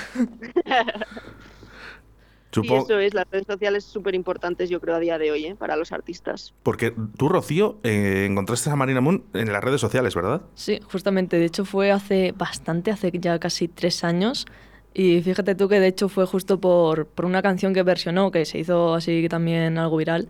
Supongo, 2.51 2.85
eso 2.85 2.99
es, 2.99 3.15
las 3.15 3.27
redes 3.31 3.47
sociales 3.47 3.85
súper 3.85 4.15
importantes 4.15 4.71
yo 4.71 4.81
creo 4.81 4.97
a 4.97 5.01
día 5.01 5.19
de 5.19 5.31
hoy 5.31 5.47
¿eh? 5.47 5.55
para 5.55 5.77
los 5.77 5.93
artistas. 5.93 6.55
porque 6.63 6.95
tú, 7.17 7.29
Rocío, 7.29 7.79
eh, 7.83 8.27
encontraste 8.29 8.71
a 8.71 8.77
Marina 8.77 9.01
Moon 9.01 9.25
en 9.35 9.53
las 9.53 9.63
redes 9.63 9.81
sociales, 9.81 10.15
¿verdad? 10.15 10.43
Sí, 10.55 10.81
justamente. 10.91 11.39
De 11.39 11.45
hecho, 11.45 11.65
fue 11.65 11.91
hace 11.91 12.33
bastante, 12.37 12.91
hace 12.91 13.11
ya 13.13 13.39
casi 13.39 13.69
tres 13.69 14.03
años. 14.05 14.47
Y 14.95 15.21
fíjate 15.23 15.55
tú 15.55 15.69
que 15.69 15.79
de 15.79 15.87
hecho 15.89 16.09
fue 16.09 16.27
justo 16.27 16.59
por, 16.59 17.07
por 17.07 17.25
una 17.27 17.43
canción 17.43 17.75
que 17.75 17.83
versionó, 17.83 18.31
que 18.31 18.45
se 18.45 18.59
hizo 18.59 18.95
así 18.95 19.29
también 19.29 19.79
algo 19.79 19.99
viral. 19.99 20.29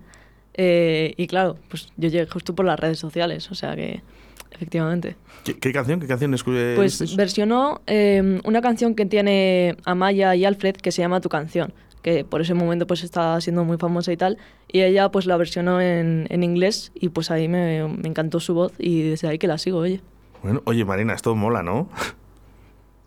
Eh, 0.55 1.15
y 1.17 1.29
claro, 1.29 1.57
pues 1.69 1.89
yo 1.97 2.09
llegué 2.09 2.27
justo 2.27 2.55
por 2.55 2.67
las 2.67 2.79
redes 2.79 2.99
sociales, 2.99 3.51
o 3.51 3.55
sea 3.55 3.77
que 3.77 4.03
efectivamente. 4.51 5.17
¿Qué, 5.45 5.57
qué 5.59 5.73
canción? 5.73 6.01
¿Qué 6.01 6.07
canción 6.09 6.35
Pues 6.75 7.17
versionó 7.17 7.81
eh, 7.87 8.41
una 8.45 8.61
canción 8.61 8.95
que 8.95 9.07
tiene 9.07 9.77
Amaya 9.85 10.35
y 10.35 10.45
Alfred 10.45 10.77
que 10.77 10.91
se 10.91 11.01
llama 11.03 11.21
Tu 11.21 11.29
canción, 11.29 11.73
que 12.09 12.25
por 12.25 12.41
ese 12.41 12.55
momento 12.55 12.87
pues 12.87 13.03
estaba 13.05 13.41
siendo 13.41 13.65
muy 13.65 13.77
famosa 13.77 14.13
y 14.13 14.17
tal, 14.17 14.39
y 14.71 14.81
ella 14.81 15.11
pues 15.11 15.27
la 15.27 15.37
versionó 15.37 15.81
en, 15.81 16.27
en 16.31 16.43
inglés 16.43 16.93
y 16.95 17.11
pues 17.11 17.31
ahí 17.31 17.49
me, 17.49 17.87
me 17.89 18.09
encantó 18.09 18.41
su 18.41 18.55
voz 18.55 18.73
y 18.79 19.03
desde 19.03 19.29
ahí 19.29 19.39
que 19.39 19.47
la 19.47 19.59
sigo, 19.59 19.79
oye. 19.79 20.01
Bueno, 20.43 20.63
oye, 20.65 20.85
Marina, 20.85 21.15
esto 21.15 21.35
mola, 21.35 21.63
¿no? 21.63 21.89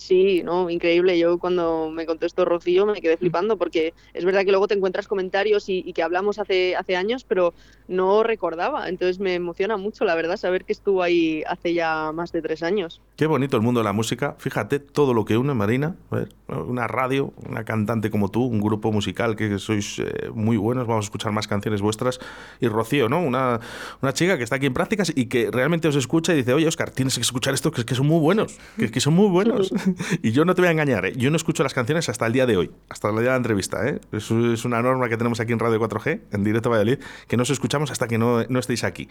Sí, 0.01 0.41
no, 0.43 0.67
increíble. 0.71 1.19
Yo 1.19 1.37
cuando 1.37 1.91
me 1.91 2.07
contestó 2.07 2.43
Rocío 2.43 2.87
me 2.87 2.99
quedé 3.01 3.17
flipando 3.17 3.55
porque 3.55 3.93
es 4.15 4.25
verdad 4.25 4.43
que 4.43 4.49
luego 4.49 4.67
te 4.67 4.73
encuentras 4.73 5.07
comentarios 5.07 5.69
y, 5.69 5.83
y 5.85 5.93
que 5.93 6.01
hablamos 6.01 6.39
hace, 6.39 6.75
hace 6.75 6.95
años, 6.95 7.23
pero 7.23 7.53
no 7.87 8.23
recordaba. 8.23 8.89
Entonces 8.89 9.19
me 9.19 9.35
emociona 9.35 9.77
mucho, 9.77 10.03
la 10.03 10.15
verdad, 10.15 10.37
saber 10.37 10.65
que 10.65 10.73
estuvo 10.73 11.03
ahí 11.03 11.43
hace 11.47 11.75
ya 11.75 12.11
más 12.13 12.31
de 12.31 12.41
tres 12.41 12.63
años. 12.63 12.99
Qué 13.15 13.27
bonito 13.27 13.57
el 13.57 13.61
mundo 13.61 13.81
de 13.81 13.83
la 13.83 13.93
música. 13.93 14.35
Fíjate 14.39 14.79
todo 14.79 15.13
lo 15.13 15.23
que 15.23 15.37
une, 15.37 15.53
Marina. 15.53 15.95
Una 16.47 16.87
radio, 16.87 17.31
una 17.47 17.63
cantante 17.63 18.09
como 18.09 18.31
tú, 18.31 18.43
un 18.43 18.59
grupo 18.59 18.91
musical 18.91 19.35
que 19.35 19.59
sois 19.59 19.99
eh, 19.99 20.31
muy 20.33 20.57
buenos. 20.57 20.87
Vamos 20.87 21.05
a 21.05 21.07
escuchar 21.07 21.31
más 21.31 21.47
canciones 21.47 21.81
vuestras. 21.81 22.19
Y 22.59 22.67
Rocío, 22.69 23.07
¿no? 23.07 23.21
Una, 23.21 23.59
una 24.01 24.13
chica 24.13 24.35
que 24.37 24.45
está 24.45 24.55
aquí 24.55 24.65
en 24.65 24.73
prácticas 24.73 25.13
y 25.15 25.27
que 25.27 25.51
realmente 25.51 25.87
os 25.87 25.95
escucha 25.95 26.33
y 26.33 26.37
dice, 26.37 26.53
oye, 26.53 26.67
Oscar, 26.67 26.89
tienes 26.89 27.13
que 27.15 27.21
escuchar 27.21 27.53
esto, 27.53 27.71
que 27.71 27.81
es 27.81 27.85
que 27.85 27.93
son 27.93 28.07
muy 28.07 28.19
buenos. 28.19 28.57
Que 28.77 28.85
es 28.85 28.91
que 28.91 28.99
son 28.99 29.13
muy 29.13 29.29
buenos. 29.29 29.71
y 30.21 30.31
yo 30.31 30.45
no 30.45 30.55
te 30.55 30.61
voy 30.61 30.69
a 30.69 30.71
engañar, 30.71 31.05
¿eh? 31.05 31.13
Yo 31.15 31.29
no 31.29 31.37
escucho 31.37 31.63
las 31.63 31.73
canciones 31.73 32.09
hasta 32.09 32.27
el 32.27 32.33
día 32.33 32.45
de 32.45 32.57
hoy, 32.57 32.71
hasta 32.89 33.09
el 33.09 33.15
día 33.15 33.23
de 33.23 33.29
la 33.29 33.35
entrevista, 33.37 33.87
¿eh? 33.87 33.99
Es 34.11 34.31
una 34.31 34.81
norma 34.81 35.09
que 35.09 35.17
tenemos 35.17 35.39
aquí 35.39 35.53
en 35.53 35.59
Radio 35.59 35.79
4G, 35.79 36.21
en 36.31 36.43
directo 36.43 36.69
a 36.69 36.71
Valladolid, 36.71 36.99
que 37.27 37.37
no 37.37 37.43
os 37.43 37.49
escuchamos 37.49 37.91
hasta 37.91 38.07
que 38.07 38.17
no, 38.17 38.43
no 38.47 38.59
estéis 38.59 38.83
aquí. 38.83 39.07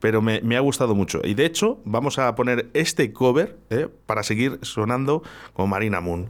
Pero 0.00 0.22
me, 0.22 0.40
me 0.42 0.56
ha 0.56 0.60
gustado 0.60 0.94
mucho. 0.94 1.20
Y 1.24 1.34
de 1.34 1.46
hecho, 1.46 1.80
vamos 1.84 2.18
a 2.18 2.34
poner 2.34 2.70
este 2.74 3.12
cover 3.12 3.58
¿eh? 3.70 3.88
para 4.06 4.22
seguir 4.22 4.58
sonando 4.62 5.22
con 5.52 5.68
Marina 5.68 6.00
Moon. 6.00 6.28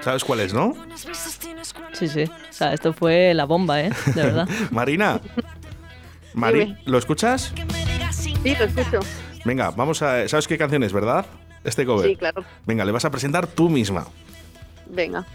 ¿Sabes 0.00 0.24
cuál 0.24 0.40
es, 0.40 0.52
no? 0.52 0.74
Sí, 1.92 2.08
sí. 2.08 2.24
O 2.24 2.52
sea, 2.52 2.74
esto 2.74 2.92
fue 2.92 3.32
la 3.32 3.44
bomba, 3.44 3.80
¿eh? 3.80 3.90
De 4.14 4.22
verdad. 4.22 4.48
Marina. 4.70 5.20
Mari. 6.34 6.76
¿lo 6.84 6.98
escuchas? 6.98 7.54
Sí, 8.10 8.34
lo 8.58 8.64
escucho. 8.64 9.00
Venga, 9.44 9.70
vamos 9.70 10.02
a... 10.02 10.28
¿Sabes 10.28 10.48
qué 10.48 10.58
canción 10.58 10.82
es, 10.82 10.92
verdad? 10.92 11.26
Este 11.64 11.84
cover. 11.86 12.08
Sí, 12.08 12.16
claro. 12.16 12.44
Venga, 12.66 12.84
le 12.84 12.92
vas 12.92 13.04
a 13.04 13.10
presentar 13.10 13.46
tú 13.46 13.68
misma. 13.68 14.06
Venga. 14.88 15.26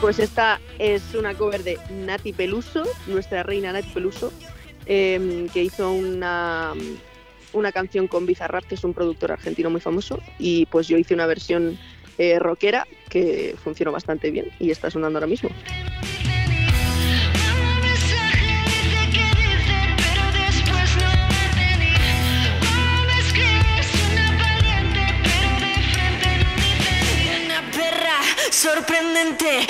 Pues 0.00 0.18
esta 0.18 0.58
es 0.78 1.14
una 1.14 1.34
cover 1.34 1.62
de 1.62 1.78
Nati 1.90 2.32
Peluso, 2.32 2.84
nuestra 3.06 3.42
reina 3.42 3.72
Nati 3.72 3.90
Peluso, 3.90 4.32
em, 4.86 5.46
que 5.50 5.62
hizo 5.62 5.92
una, 5.92 6.72
una 7.52 7.70
canción 7.70 8.08
con 8.08 8.24
Bizarrap, 8.24 8.64
que 8.64 8.76
es 8.76 8.84
un 8.84 8.94
productor 8.94 9.32
argentino 9.32 9.68
muy 9.68 9.80
famoso, 9.80 10.20
y 10.38 10.64
pues 10.66 10.88
yo 10.88 10.96
hice 10.96 11.12
una 11.12 11.26
versión 11.26 11.78
eh, 12.16 12.38
rockera 12.38 12.86
que 13.10 13.54
funcionó 13.62 13.92
bastante 13.92 14.30
bien 14.30 14.46
y 14.58 14.70
está 14.70 14.90
sonando 14.90 15.18
ahora 15.18 15.26
mismo. 15.26 15.50
Sorprendente, 28.60 29.66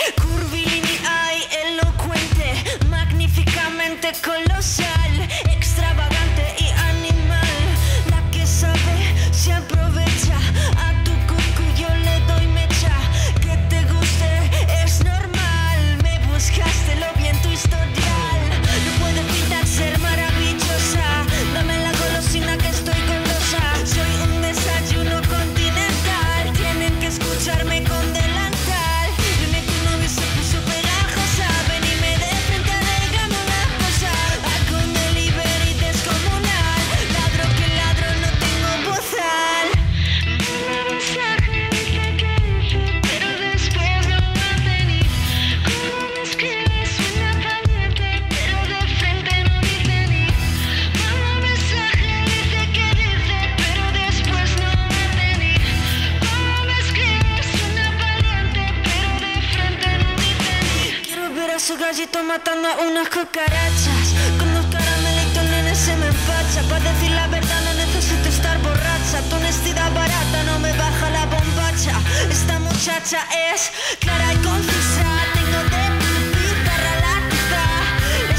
ver 61.81 61.89
a 61.89 61.93
su 61.93 61.99
gallito 61.99 62.23
matando 62.23 62.69
a 62.69 62.77
unas 62.87 63.09
cucarachas. 63.09 64.07
Con 64.39 64.55
dos 64.55 64.67
caramelitos, 64.67 65.45
nene, 65.45 65.75
se 65.75 65.97
me 65.97 66.07
empacha. 66.07 66.63
Para 66.69 66.93
decir 66.93 67.11
la 67.11 67.27
verdad, 67.29 67.61
no 67.65 67.75
necesito 67.75 68.29
estar 68.29 68.59
borracha. 68.63 69.21
Tu 69.29 69.37
honestidad 69.37 69.93
barata 69.93 70.43
no 70.45 70.59
me 70.59 70.73
baja 70.73 71.11
la 71.11 71.27
bombacha. 71.27 71.95
Esta 72.31 72.59
muchacha 72.61 73.27
es 73.53 73.73
clara 74.01 74.35
y 74.35 74.37
concisa. 74.39 75.07
Tengo 75.35 75.61
de 75.73 75.85
la 77.05 77.15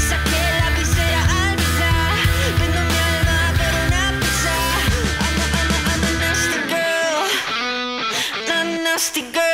saqué 0.08 0.44
la. 0.60 1.90
Vendo 2.58 2.80
mi 2.90 2.98
alma 3.10 3.38
por 3.58 3.72
una 3.86 4.02
pizza. 4.20 4.56
Nasty 8.84 9.22
girl. 9.32 9.51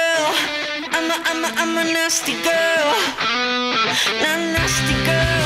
I'm 1.31 1.45
a, 1.45 1.49
I'm 1.57 1.77
a, 1.77 1.85
nasty 1.85 2.33
girl. 2.43 2.95
A 4.25 4.53
nasty 4.55 4.95
girl. 5.05 5.38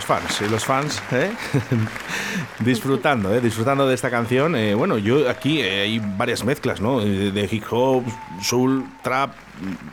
Los 0.00 0.06
fans, 0.06 0.40
y 0.40 0.48
los 0.48 0.64
fans, 0.64 1.02
¿eh? 1.12 1.30
disfrutando, 2.60 3.34
¿eh? 3.34 3.40
disfrutando 3.42 3.86
de 3.86 3.94
esta 3.94 4.08
canción. 4.10 4.56
Eh, 4.56 4.74
bueno, 4.74 4.96
yo 4.96 5.28
aquí 5.28 5.60
eh, 5.60 5.82
hay 5.82 5.98
varias 5.98 6.42
mezclas, 6.42 6.80
¿no? 6.80 7.02
Eh, 7.02 7.30
De 7.30 7.46
hip 7.50 7.64
hop, 7.70 8.04
soul, 8.40 8.86
trap, 9.02 9.34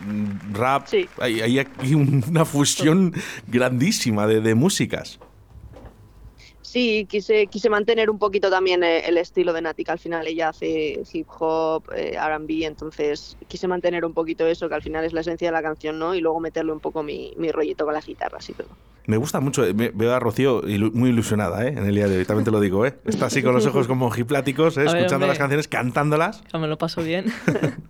mm, 0.07 0.53
rap. 0.53 0.87
Sí. 0.87 1.09
Hay, 1.19 1.41
hay 1.41 1.59
aquí 1.59 1.93
una 1.93 2.45
fusión 2.45 3.13
grandísima 3.47 4.27
de, 4.27 4.39
de 4.39 4.55
músicas. 4.55 5.19
Sí, 6.77 7.07
quise, 7.09 7.47
quise 7.47 7.71
mantener 7.71 8.07
un 8.07 8.19
poquito 8.19 8.51
también 8.51 8.83
eh, 8.83 8.99
el 9.07 9.17
estilo 9.17 9.51
de 9.51 9.63
Nati, 9.63 9.83
que 9.83 9.91
al 9.93 9.97
final 9.97 10.27
ella 10.27 10.49
hace 10.49 11.01
hip 11.11 11.25
hop, 11.39 11.85
eh, 11.95 12.15
RB, 12.15 12.65
entonces 12.67 13.35
quise 13.47 13.67
mantener 13.67 14.05
un 14.05 14.13
poquito 14.13 14.45
eso, 14.45 14.69
que 14.69 14.75
al 14.75 14.83
final 14.83 15.03
es 15.03 15.11
la 15.11 15.21
esencia 15.21 15.47
de 15.47 15.53
la 15.53 15.63
canción, 15.63 15.97
¿no? 15.97 16.13
Y 16.13 16.21
luego 16.21 16.39
meterle 16.39 16.71
un 16.71 16.79
poco 16.79 17.01
mi, 17.01 17.33
mi 17.35 17.51
rollito 17.51 17.83
con 17.83 17.95
las 17.95 18.05
guitarras 18.05 18.47
y 18.51 18.53
todo. 18.53 18.67
Me 19.07 19.17
gusta 19.17 19.39
mucho, 19.39 19.65
eh, 19.65 19.73
me- 19.73 19.89
veo 19.89 20.13
a 20.13 20.19
Rocío 20.19 20.61
ilu- 20.63 20.91
muy 20.91 21.09
ilusionada 21.09 21.65
¿eh? 21.65 21.69
en 21.69 21.87
el 21.87 21.95
día 21.95 22.07
de 22.09 22.17
hoy, 22.19 22.25
también 22.25 22.45
te 22.45 22.51
lo 22.51 22.59
digo. 22.59 22.85
¿eh? 22.85 22.93
Está 23.05 23.25
así 23.27 23.41
con 23.41 23.55
los 23.55 23.65
ojos 23.65 23.87
como 23.87 24.05
ojipláticos, 24.05 24.77
¿eh? 24.77 24.81
Escuchando 24.85 25.15
hombre. 25.15 25.29
las 25.29 25.37
canciones, 25.39 25.67
cantándolas. 25.67 26.43
Ya 26.53 26.59
me 26.59 26.67
lo 26.67 26.77
paso 26.77 27.01
bien. 27.01 27.25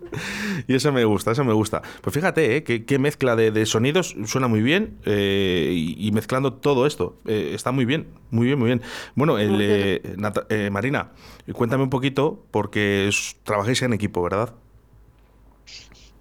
Y 0.67 0.73
eso 0.73 0.91
me 0.91 1.06
gusta, 1.06 1.32
eso 1.32 1.43
me 1.43 1.54
gusta. 1.54 1.82
Pues 2.02 2.13
fíjate, 2.13 2.56
¿eh? 2.56 2.63
qué, 2.63 2.86
qué 2.86 2.97
mezcla 2.97 3.36
de, 3.36 3.52
de 3.52 3.65
sonidos 3.65 4.15
suena 4.26 4.47
muy 4.47 4.62
bien 4.62 4.97
eh, 5.06 5.71
y, 5.76 6.08
y 6.08 6.12
mezclando 6.12 6.54
todo 6.54 6.88
esto. 6.88 7.17
eh, 7.26 7.52
está 7.54 7.71
muy 7.71 7.86
bien, 7.86 8.08
muy 8.32 8.47
bien, 8.47 8.58
muy 8.58 8.67
bien. 8.67 8.77
Bueno, 9.16 9.38
el, 9.40 9.60
eh, 9.62 10.16
Nata- 10.18 10.46
eh, 10.50 10.70
Marina, 10.70 11.13
cuéntame 11.54 11.84
un 11.84 11.90
poquito 11.90 12.48
porque 12.52 13.08
es- 13.08 13.38
trabajáis 13.44 13.82
en 13.82 13.94
equipo, 13.94 14.22
¿verdad? 14.24 14.56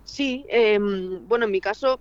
Sí, 0.03 0.47
em, 0.49 1.27
bueno, 1.27 1.45
en 1.47 1.51
mi 1.51 1.61
caso 1.61 2.01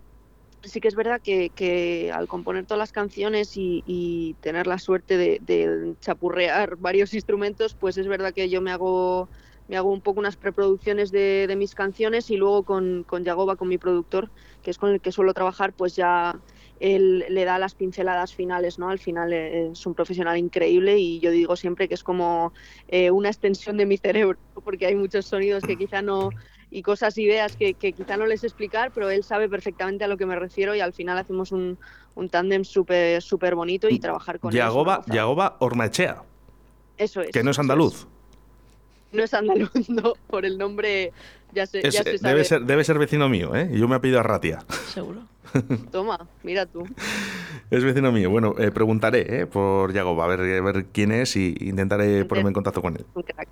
sí 0.64 0.80
que 0.82 0.88
es 0.90 0.96
verdad 0.96 1.22
que, 1.24 1.52
que 1.52 2.12
al 2.12 2.28
componer 2.28 2.66
todas 2.66 2.80
las 2.80 2.92
canciones 2.92 3.58
y, 3.58 3.84
y 3.86 4.36
tener 4.42 4.68
la 4.68 4.80
suerte 4.80 5.18
de, 5.18 5.40
de 5.42 5.96
chapurrear 6.02 6.76
varios 6.80 7.14
instrumentos, 7.14 7.76
pues 7.76 7.98
es 7.98 8.08
verdad 8.08 8.34
que 8.34 8.50
yo 8.50 8.62
me 8.62 8.72
hago 8.72 9.30
me 9.68 9.78
hago 9.78 9.92
un 9.92 10.02
poco 10.02 10.20
unas 10.20 10.38
preproducciones 10.38 11.12
de, 11.12 11.48
de 11.48 11.56
mis 11.56 11.74
canciones 11.76 12.30
y 12.30 12.38
luego 12.38 12.64
con, 12.66 13.04
con 13.06 13.24
Yagoba, 13.24 13.56
con 13.58 13.68
mi 13.68 13.78
productor, 13.80 14.32
que 14.62 14.72
es 14.72 14.78
con 14.78 14.92
el 14.92 15.02
que 15.02 15.12
suelo 15.12 15.34
trabajar, 15.34 15.74
pues 15.74 15.96
ya 15.96 16.40
él 16.86 17.26
le 17.30 17.46
da 17.46 17.58
las 17.58 17.74
pinceladas 17.74 18.36
finales, 18.36 18.78
¿no? 18.78 18.90
Al 18.90 19.00
final 19.00 19.34
eh, 19.34 19.72
es 19.72 19.86
un 19.88 19.96
profesional 19.96 20.38
increíble 20.38 21.00
y 21.00 21.20
yo 21.20 21.32
digo 21.32 21.56
siempre 21.56 21.88
que 21.88 21.96
es 21.96 22.04
como 22.04 22.54
eh, 22.90 23.10
una 23.10 23.30
extensión 23.30 23.76
de 23.78 23.88
mi 23.88 23.98
cerebro, 23.98 24.38
porque 24.64 24.86
hay 24.86 24.96
muchos 24.96 25.26
sonidos 25.26 25.64
que 25.64 25.78
quizá 25.78 26.04
no, 26.04 26.30
y 26.70 26.84
cosas, 26.84 27.18
ideas 27.18 27.56
que, 27.56 27.74
que 27.74 27.94
quizá 27.94 28.18
no 28.18 28.28
les 28.28 28.44
explicar, 28.44 28.92
pero 28.94 29.10
él 29.10 29.24
sabe 29.24 29.50
perfectamente 29.50 30.04
a 30.04 30.08
lo 30.08 30.16
que 30.18 30.28
me 30.28 30.36
refiero 30.36 30.76
y 30.76 30.80
al 30.80 30.94
final 30.94 31.18
hacemos 31.18 31.52
un, 31.52 31.80
un 32.14 32.30
tándem 32.30 32.64
súper 32.64 33.22
súper 33.22 33.56
bonito 33.56 33.90
y 33.90 33.98
trabajar 33.98 34.40
con 34.40 34.52
él. 34.52 34.58
Yagoba, 34.58 34.98
gozada. 34.98 35.16
Yagoba 35.16 35.58
Ormachea, 35.60 36.24
Eso 36.98 37.22
es. 37.22 37.32
que 37.32 37.42
no 37.42 37.50
es 37.50 37.58
andaluz. 37.58 38.08
No 39.16 39.24
es 39.24 39.34
andaluz, 39.34 39.72
no, 39.90 40.14
por 40.28 40.46
el 40.46 40.58
nombre 40.58 41.12
ya 41.54 41.66
se, 41.66 41.86
Es- 41.88 41.94
ya 41.94 42.04
se 42.04 42.18
sabe. 42.18 42.34
debe, 42.34 42.44
ser, 42.46 42.62
debe 42.64 42.84
ser 42.84 43.00
vecino 43.00 43.30
mío, 43.30 43.56
¿eh? 43.56 43.70
Y 43.74 43.80
Yo 43.80 43.88
me 43.88 43.96
apellido 43.96 44.20
Arratia. 44.20 44.60
Seguro. 44.94 45.22
Toma, 45.92 46.28
mira 46.44 46.66
tú. 46.66 46.84
Es 47.72 47.84
vecino 47.84 48.12
mío. 48.12 48.30
Bueno, 48.30 48.56
eh, 48.58 48.72
preguntaré 48.72 49.42
¿eh? 49.42 49.46
por 49.46 49.94
Yagoba, 49.94 50.26
a 50.26 50.28
ver, 50.28 50.40
a 50.42 50.62
ver 50.62 50.86
quién 50.92 51.12
es 51.12 51.36
y 51.36 51.56
intentaré 51.62 52.26
ponerme 52.26 52.50
en 52.50 52.54
contacto 52.54 52.82
con 52.82 52.96
él. 52.98 53.06
Un 53.14 53.24
crack. 53.24 53.48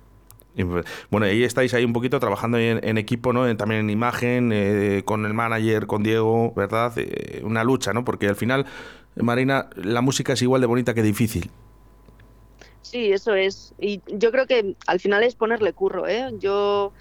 Y, 0.56 0.62
Bueno, 0.64 1.26
ahí 1.26 1.42
estáis 1.42 1.72
ahí 1.74 1.84
un 1.84 1.92
poquito 1.92 2.20
trabajando 2.20 2.58
en, 2.58 2.80
en 2.86 2.98
equipo, 2.98 3.32
¿no? 3.32 3.48
En- 3.48 3.56
también 3.56 3.80
en 3.80 3.90
imagen, 3.90 4.50
eh, 4.52 5.02
con 5.04 5.24
el 5.24 5.32
manager, 5.34 5.86
con 5.86 6.02
Diego, 6.02 6.52
¿verdad? 6.54 6.92
Eh, 6.96 7.40
una 7.42 7.64
lucha, 7.64 7.92
¿no? 7.92 8.04
Porque 8.04 8.28
al 8.28 8.36
final, 8.36 8.66
Marina, 9.16 9.68
la 9.76 10.00
música 10.00 10.34
es 10.34 10.42
igual 10.42 10.60
de 10.60 10.66
bonita 10.66 10.94
que 10.94 11.02
difícil. 11.02 11.50
Sí, 12.84 13.12
eso 13.12 13.34
es. 13.34 13.74
Y 13.78 14.02
yo 14.06 14.30
creo 14.30 14.46
que 14.46 14.76
al 14.86 15.00
final 15.00 15.22
es 15.24 15.34
ponerle 15.34 15.72
curro, 15.72 16.06
¿eh? 16.06 16.28
Yo 16.38 16.92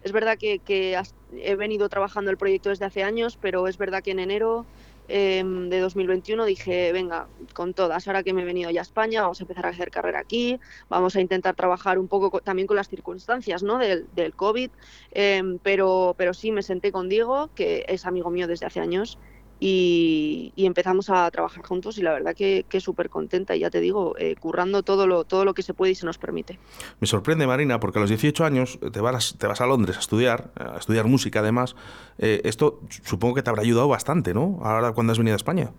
es 0.00 0.12
verdad 0.12 0.38
que, 0.38 0.60
que 0.60 0.96
he 1.32 1.56
venido 1.56 1.88
trabajando 1.88 2.30
el 2.30 2.36
proyecto 2.36 2.68
desde 2.68 2.84
hace 2.84 3.02
años, 3.02 3.36
pero 3.36 3.66
es 3.66 3.76
verdad 3.76 4.02
que 4.02 4.12
en 4.12 4.20
enero 4.20 4.64
Em, 5.06 5.68
de 5.68 5.80
2021 5.80 6.46
dije, 6.46 6.90
venga, 6.92 7.28
con 7.52 7.74
todas, 7.74 8.06
ahora 8.06 8.22
que 8.22 8.32
me 8.32 8.40
he 8.42 8.44
venido 8.46 8.70
ya 8.70 8.80
a 8.80 8.82
España, 8.82 9.20
vamos 9.20 9.38
a 9.40 9.44
empezar 9.44 9.66
a 9.66 9.68
hacer 9.68 9.90
carrera 9.90 10.18
aquí, 10.20 10.58
vamos 10.88 11.14
a 11.14 11.20
intentar 11.20 11.54
trabajar 11.54 11.98
un 11.98 12.08
poco 12.08 12.40
también 12.40 12.66
con 12.66 12.76
las 12.76 12.88
circunstancias 12.88 13.62
¿no? 13.62 13.76
del, 13.78 14.08
del 14.12 14.34
COVID, 14.34 14.70
em, 15.10 15.58
pero, 15.58 16.14
pero 16.16 16.32
sí 16.32 16.52
me 16.52 16.62
senté 16.62 16.90
con 16.90 17.10
Diego, 17.10 17.50
que 17.54 17.84
es 17.86 18.06
amigo 18.06 18.30
mío 18.30 18.46
desde 18.46 18.64
hace 18.64 18.80
años, 18.80 19.18
y, 19.60 20.52
empezamos 20.56 21.10
a 21.10 21.30
trabajar 21.30 21.64
juntos 21.64 21.98
y 21.98 22.02
la 22.02 22.12
verdad 22.12 22.34
que, 22.34 22.64
que 22.68 22.80
súper 22.80 23.08
contenta 23.10 23.54
y 23.54 23.60
ya 23.60 23.70
te 23.70 23.80
digo, 23.80 24.14
eh, 24.18 24.34
currando 24.36 24.82
todo 24.82 25.06
lo, 25.06 25.24
todo 25.24 25.44
lo 25.44 25.54
que 25.54 25.62
se 25.62 25.74
puede 25.74 25.92
y 25.92 25.94
se 25.94 26.06
nos 26.06 26.18
permite. 26.18 26.58
Me 27.00 27.06
sorprende 27.06 27.46
Marina 27.46 27.80
porque 27.80 27.98
a 27.98 28.00
los 28.00 28.10
18 28.10 28.44
años 28.44 28.78
te 28.92 29.00
vas, 29.00 29.36
te 29.38 29.46
vas 29.46 29.60
a 29.60 29.66
Londres 29.66 29.96
a 29.96 30.00
estudiar, 30.00 30.50
a 30.56 30.78
estudiar 30.78 31.06
música 31.06 31.40
además. 31.40 31.76
Eh, 32.18 32.40
esto 32.44 32.80
supongo 33.04 33.34
que 33.34 33.42
te 33.42 33.50
habrá 33.50 33.62
ayudado 33.62 33.88
bastante, 33.88 34.34
¿no? 34.34 34.58
Ahora 34.62 34.92
cuando 34.92 35.12
has 35.12 35.18
venido 35.18 35.34
a 35.34 35.36
España. 35.36 35.70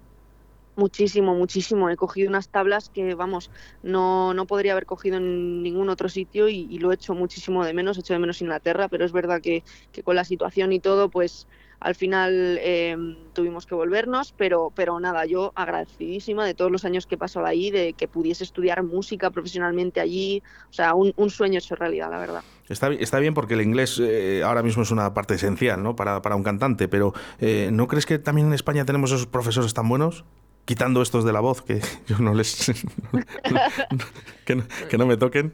Muchísimo, 0.76 1.34
muchísimo. 1.36 1.90
He 1.90 1.96
cogido 1.96 2.30
unas 2.30 2.50
tablas 2.50 2.90
que, 2.90 3.16
vamos, 3.16 3.50
no, 3.82 4.34
no 4.34 4.46
podría 4.46 4.74
haber 4.74 4.86
cogido 4.86 5.18
en 5.18 5.64
ningún 5.64 5.90
otro 5.90 6.10
sitio 6.10 6.50
y, 6.50 6.78
lo 6.80 6.92
he 6.92 6.96
hecho 6.96 7.14
muchísimo 7.14 7.64
de 7.64 7.74
menos, 7.74 7.98
he 7.98 8.02
hecho 8.02 8.14
de 8.14 8.20
menos 8.20 8.42
Inglaterra, 8.42 8.90
pero 8.90 9.06
es 9.06 9.12
verdad 9.12 9.42
que, 9.42 9.64
que 9.92 10.04
con 10.04 10.16
la 10.16 10.26
situación 10.26 10.74
y 10.74 10.80
todo, 10.80 11.10
pues 11.10 11.48
al 11.80 11.96
final 11.96 12.60
em, 12.62 13.16
tuvimos 13.34 13.66
que 13.66 13.76
volvernos, 13.76 14.34
pero, 14.38 14.72
pero 14.76 15.00
nada, 15.00 15.26
yo 15.26 15.52
agradecidísima 15.56 16.46
de 16.46 16.54
todos 16.54 16.72
los 16.72 16.86
años 16.86 17.06
que 17.06 17.16
he 17.16 17.18
pasado 17.18 17.46
ahí, 17.46 17.72
de 17.72 17.94
que 17.94 18.08
pudiese 18.08 18.44
estudiar 18.44 18.84
música 18.84 19.30
profesionalmente 19.30 20.00
allí, 20.00 20.42
o 20.70 20.74
sea, 20.74 20.94
un, 20.96 21.14
sueño 21.30 21.60
hecho 21.60 21.76
realidad, 21.76 22.10
la 22.10 22.18
verdad. 22.18 22.44
Está, 22.70 22.92
está 22.94 23.20
bien 23.20 23.34
porque 23.34 23.54
el 23.54 23.62
inglés 23.62 24.02
eh, 24.02 24.42
ahora 24.44 24.64
mismo 24.64 24.84
es 24.84 24.92
una 24.92 25.14
parte 25.14 25.36
esencial 25.36 25.84
¿no? 25.84 25.96
para, 25.96 26.22
para 26.22 26.36
un 26.36 26.44
cantante, 26.44 26.88
pero 26.88 27.14
eh, 27.40 27.70
¿no 27.72 27.88
crees 27.88 28.06
que 28.06 28.20
también 28.20 28.48
en 28.48 28.54
España 28.54 28.86
tenemos 28.86 29.12
esos 29.12 29.28
profesores 29.28 29.74
tan 29.74 29.88
buenos? 29.88 30.26
Quitando 30.66 31.02
estos 31.02 31.24
de 31.24 31.34
la 31.34 31.40
voz, 31.40 31.62
que 31.62 31.82
yo 32.08 32.20
no 32.20 32.34
les... 32.34 32.72
que, 34.46 34.56
no, 34.56 34.64
que 34.90 34.98
no 34.98 35.06
me 35.06 35.18
toquen. 35.18 35.54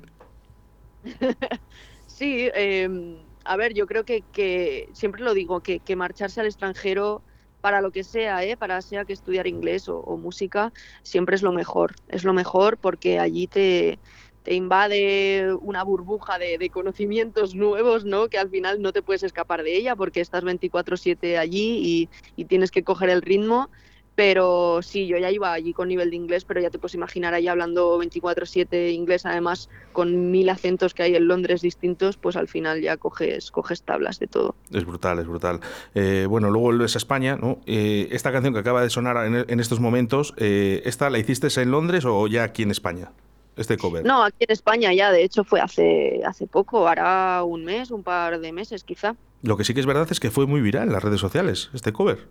sí, 2.07 2.49
eh, 2.53 3.17
a 3.43 3.55
ver, 3.55 3.73
yo 3.73 3.87
creo 3.87 4.03
que, 4.05 4.89
siempre 4.93 5.23
lo 5.23 5.33
digo, 5.33 5.61
que, 5.61 5.81
marcharse 5.95 6.41
al 6.41 6.47
extranjero 6.47 7.21
para 7.59 7.81
lo 7.81 7.91
que 7.91 8.03
sea, 8.03 8.43
¿eh? 8.43 8.57
para 8.57 8.81
sea 8.81 9.05
que 9.05 9.13
estudiar 9.13 9.47
inglés 9.47 9.87
o, 9.87 10.17
música, 10.17 10.73
siempre 11.03 11.35
es 11.35 11.41
lo 11.41 11.51
mejor. 11.51 11.95
Es 12.07 12.23
lo 12.23 12.33
mejor 12.33 12.77
porque 12.77 13.19
allí 13.19 13.47
te, 13.47 13.99
invade 14.47 15.53
una 15.61 15.83
burbuja 15.83 16.39
de, 16.39 16.69
conocimientos 16.69 17.53
nuevos, 17.55 18.05
¿no? 18.05 18.29
Que 18.29 18.39
al 18.39 18.49
final 18.49 18.81
no 18.81 18.93
te 18.93 19.01
puedes 19.01 19.23
escapar 19.23 19.63
de 19.63 19.75
ella 19.75 19.95
porque 19.95 20.21
estás 20.21 20.43
24/7 20.43 21.37
allí 21.37 22.09
y, 22.35 22.45
tienes 22.45 22.71
que 22.71 22.83
coger 22.83 23.09
el 23.09 23.21
ritmo 23.21 23.69
pero 24.15 24.81
sí, 24.81 25.07
yo 25.07 25.17
ya 25.17 25.31
iba 25.31 25.53
allí 25.53 25.73
con 25.73 25.87
nivel 25.87 26.09
de 26.09 26.15
inglés, 26.15 26.45
pero 26.45 26.59
ya 26.59 26.69
te 26.69 26.77
puedes 26.77 26.95
imaginar 26.95 27.33
ahí 27.33 27.47
hablando 27.47 27.97
24/7 27.97 28.91
inglés, 28.91 29.25
además 29.25 29.69
con 29.93 30.31
mil 30.31 30.49
acentos 30.49 30.93
que 30.93 31.03
hay 31.03 31.15
en 31.15 31.27
Londres 31.27 31.61
distintos, 31.61 32.17
pues 32.17 32.35
al 32.35 32.47
final 32.47 32.81
ya 32.81 32.97
coges, 32.97 33.51
coges 33.51 33.83
tablas 33.83 34.19
de 34.19 34.27
todo. 34.27 34.55
Es 34.71 34.85
brutal, 34.85 35.19
es 35.19 35.27
brutal. 35.27 35.59
Eh, 35.95 36.25
bueno, 36.29 36.49
luego 36.49 36.67
vuelves 36.67 36.95
a 36.95 36.97
España, 36.97 37.37
¿no? 37.37 37.59
Eh, 37.65 38.09
esta 38.11 38.31
canción 38.31 38.53
que 38.53 38.59
acaba 38.59 38.81
de 38.81 38.89
sonar 38.89 39.25
en, 39.25 39.59
estos 39.59 39.79
momentos, 39.79 40.33
eh, 40.37 40.81
¿esta 40.85 41.09
la 41.09 41.19
hiciste 41.19 41.47
en 41.61 41.71
Londres 41.71 42.05
o 42.05 42.27
ya 42.27 42.43
aquí 42.43 42.63
en 42.63 42.71
España? 42.71 43.11
Este 43.57 43.77
cover. 43.77 44.05
No, 44.05 44.23
aquí 44.23 44.37
en 44.39 44.51
España 44.51 44.93
ya, 44.93 45.11
de 45.11 45.23
hecho 45.23 45.43
fue 45.43 45.59
hace, 45.59 46.21
hace 46.25 46.47
poco, 46.47 46.87
hará 46.87 47.43
un 47.43 47.65
mes, 47.65 47.91
un 47.91 48.03
par 48.03 48.39
de 48.39 48.51
meses 48.51 48.83
quizá. 48.83 49.15
Lo 49.41 49.57
que 49.57 49.63
sí 49.63 49.73
que 49.73 49.81
es 49.81 49.85
verdad 49.85 50.07
es 50.09 50.19
que 50.19 50.31
fue 50.31 50.45
muy 50.45 50.61
viral 50.61 50.87
en 50.87 50.93
las 50.93 51.03
redes 51.03 51.19
sociales, 51.19 51.69
este 51.73 51.91
cover. 51.91 52.27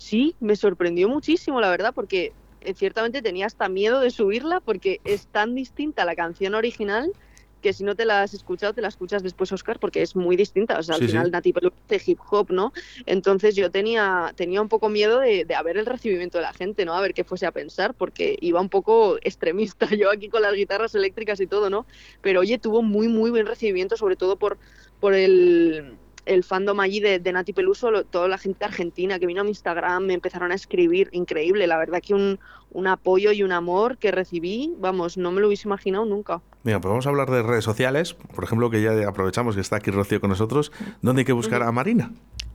Sí, 0.00 0.34
me 0.40 0.56
sorprendió 0.56 1.10
muchísimo, 1.10 1.60
la 1.60 1.68
verdad, 1.68 1.92
porque 1.94 2.32
eh, 2.62 2.72
ciertamente 2.72 3.20
tenía 3.20 3.44
hasta 3.44 3.68
miedo 3.68 4.00
de 4.00 4.10
subirla 4.10 4.60
porque 4.60 4.98
es 5.04 5.26
tan 5.26 5.54
distinta 5.54 6.06
la 6.06 6.16
canción 6.16 6.54
original 6.54 7.12
que 7.60 7.74
si 7.74 7.84
no 7.84 7.94
te 7.94 8.06
la 8.06 8.22
has 8.22 8.32
escuchado, 8.32 8.72
te 8.72 8.80
la 8.80 8.88
escuchas 8.88 9.22
después, 9.22 9.52
Oscar, 9.52 9.78
porque 9.78 10.00
es 10.00 10.16
muy 10.16 10.36
distinta. 10.36 10.78
O 10.78 10.82
sea, 10.82 10.94
al 10.94 11.06
final 11.06 11.30
Nati 11.30 11.52
de 11.52 12.02
hip 12.06 12.18
hop, 12.30 12.50
¿no? 12.50 12.72
Entonces 13.04 13.54
yo 13.54 13.70
tenía, 13.70 14.32
tenía 14.36 14.62
un 14.62 14.70
poco 14.70 14.88
miedo 14.88 15.20
de, 15.20 15.44
de, 15.44 15.54
a 15.54 15.62
ver 15.62 15.76
el 15.76 15.84
recibimiento 15.84 16.38
de 16.38 16.44
la 16.44 16.54
gente, 16.54 16.86
¿no? 16.86 16.94
A 16.94 17.02
ver 17.02 17.12
qué 17.12 17.22
fuese 17.22 17.44
a 17.44 17.52
pensar, 17.52 17.92
porque 17.92 18.38
iba 18.40 18.58
un 18.58 18.70
poco 18.70 19.18
extremista 19.20 19.86
yo 19.94 20.10
aquí 20.10 20.30
con 20.30 20.40
las 20.40 20.54
guitarras 20.54 20.94
eléctricas 20.94 21.42
y 21.42 21.46
todo, 21.46 21.68
¿no? 21.68 21.84
Pero 22.22 22.40
oye, 22.40 22.56
tuvo 22.56 22.80
muy, 22.80 23.06
muy 23.08 23.30
buen 23.30 23.44
recibimiento, 23.44 23.98
sobre 23.98 24.16
todo 24.16 24.36
por, 24.36 24.56
por 24.98 25.12
el 25.12 25.98
el 26.26 26.44
fandom 26.44 26.78
allí 26.80 27.00
de, 27.00 27.20
Nati 27.32 27.52
Peluso, 27.52 28.04
toda 28.04 28.28
la 28.28 28.38
gente 28.38 28.64
argentina 28.64 29.18
que 29.18 29.26
vino 29.26 29.40
a 29.40 29.44
mi 29.44 29.50
Instagram 29.50 30.04
me 30.04 30.14
empezaron 30.14 30.52
a 30.52 30.54
escribir, 30.54 31.08
increíble, 31.12 31.66
la 31.66 31.78
verdad 31.78 32.00
que 32.02 32.14
un, 32.14 32.38
un, 32.70 32.86
apoyo 32.86 33.32
y 33.32 33.42
un 33.42 33.52
amor 33.52 33.98
que 33.98 34.10
recibí, 34.10 34.74
vamos, 34.78 35.16
no 35.16 35.32
me 35.32 35.40
lo 35.40 35.48
hubiese 35.48 35.68
imaginado 35.68 36.04
nunca. 36.04 36.40
Mira, 36.62 36.80
pues 36.80 36.90
vamos 36.90 37.06
a 37.06 37.10
hablar 37.10 37.30
de 37.30 37.42
redes 37.42 37.64
sociales, 37.64 38.14
por 38.14 38.44
ejemplo, 38.44 38.70
que 38.70 38.82
ya 38.82 39.08
aprovechamos 39.08 39.54
que 39.54 39.60
está 39.60 39.76
aquí 39.76 39.90
Rocío 39.90 40.20
con 40.20 40.30
nosotros, 40.30 40.72
¿dónde 41.02 41.20
hay 41.20 41.26
que 41.26 41.32
buscar 41.32 41.62
a 41.62 41.72
Marina? 41.72 42.12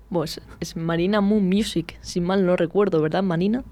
Pues 0.10 0.40
es 0.60 0.76
Marina 0.76 1.22
Moon 1.22 1.48
Music, 1.48 1.98
si 2.02 2.22
mal 2.22 2.46
no 2.46 2.56
recuerdo, 2.56 3.02
¿verdad, 3.02 3.24
Marina? 3.24 3.64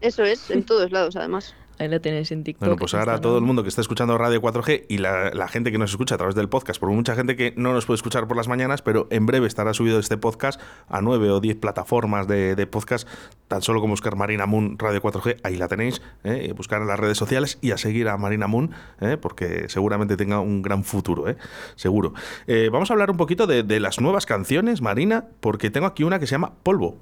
Eso 0.00 0.24
es, 0.24 0.50
en 0.50 0.64
todos 0.64 0.90
lados 0.92 1.16
además. 1.16 1.54
Ahí 1.78 1.88
la 1.88 2.00
tenéis 2.00 2.32
en 2.32 2.42
TikTok. 2.42 2.60
Bueno, 2.60 2.76
pues 2.76 2.94
ahora 2.94 3.20
todo 3.20 3.36
el 3.36 3.44
mundo 3.44 3.62
que 3.62 3.68
está 3.68 3.82
escuchando 3.82 4.16
Radio 4.16 4.40
4G 4.40 4.86
y 4.88 4.98
la, 4.98 5.48
gente 5.48 5.70
que 5.70 5.78
nos 5.78 5.90
escucha 5.90 6.14
a 6.14 6.18
través 6.18 6.34
del 6.34 6.48
podcast, 6.48 6.80
por 6.80 6.90
mucha 6.90 7.14
gente 7.14 7.36
que 7.36 7.52
no 7.56 7.72
nos 7.72 7.86
puede 7.86 7.96
escuchar 7.96 8.26
por 8.26 8.36
las 8.36 8.48
mañanas, 8.48 8.82
pero 8.82 9.06
en 9.10 9.26
breve 9.26 9.46
estará 9.46 9.74
subido 9.74 9.98
este 9.98 10.16
podcast 10.16 10.60
a 10.88 11.00
nueve 11.00 11.30
o 11.30 11.40
diez 11.40 11.56
plataformas 11.56 12.26
de, 12.26 12.66
podcast, 12.66 13.06
tan 13.48 13.62
solo 13.62 13.80
como 13.80 13.92
buscar 13.92 14.16
Marina 14.16 14.46
Moon 14.46 14.78
Radio 14.78 15.02
4G, 15.02 15.40
ahí 15.42 15.56
la 15.56 15.68
tenéis, 15.68 16.02
¿eh? 16.24 16.52
buscar 16.56 16.80
en 16.80 16.88
las 16.88 16.98
redes 16.98 17.18
sociales 17.18 17.58
y 17.60 17.70
a 17.70 17.78
seguir 17.78 18.08
a 18.08 18.16
Marina 18.16 18.46
Moon, 18.46 18.70
¿eh? 19.00 19.16
porque 19.16 19.68
seguramente 19.68 20.16
tenga 20.16 20.40
un 20.40 20.62
gran 20.62 20.82
futuro, 20.82 21.28
¿eh? 21.28 21.36
seguro. 21.74 22.14
Eh, 22.46 22.70
vamos 22.72 22.90
a 22.90 22.94
hablar 22.94 23.10
un 23.10 23.16
poquito 23.16 23.46
de, 23.46 23.62
de 23.62 23.80
las 23.80 24.00
nuevas 24.00 24.26
canciones, 24.26 24.80
Marina, 24.80 25.26
porque 25.40 25.70
tengo 25.70 25.86
aquí 25.86 26.04
una 26.04 26.18
que 26.18 26.26
se 26.26 26.32
llama 26.32 26.54
Polvo. 26.62 26.96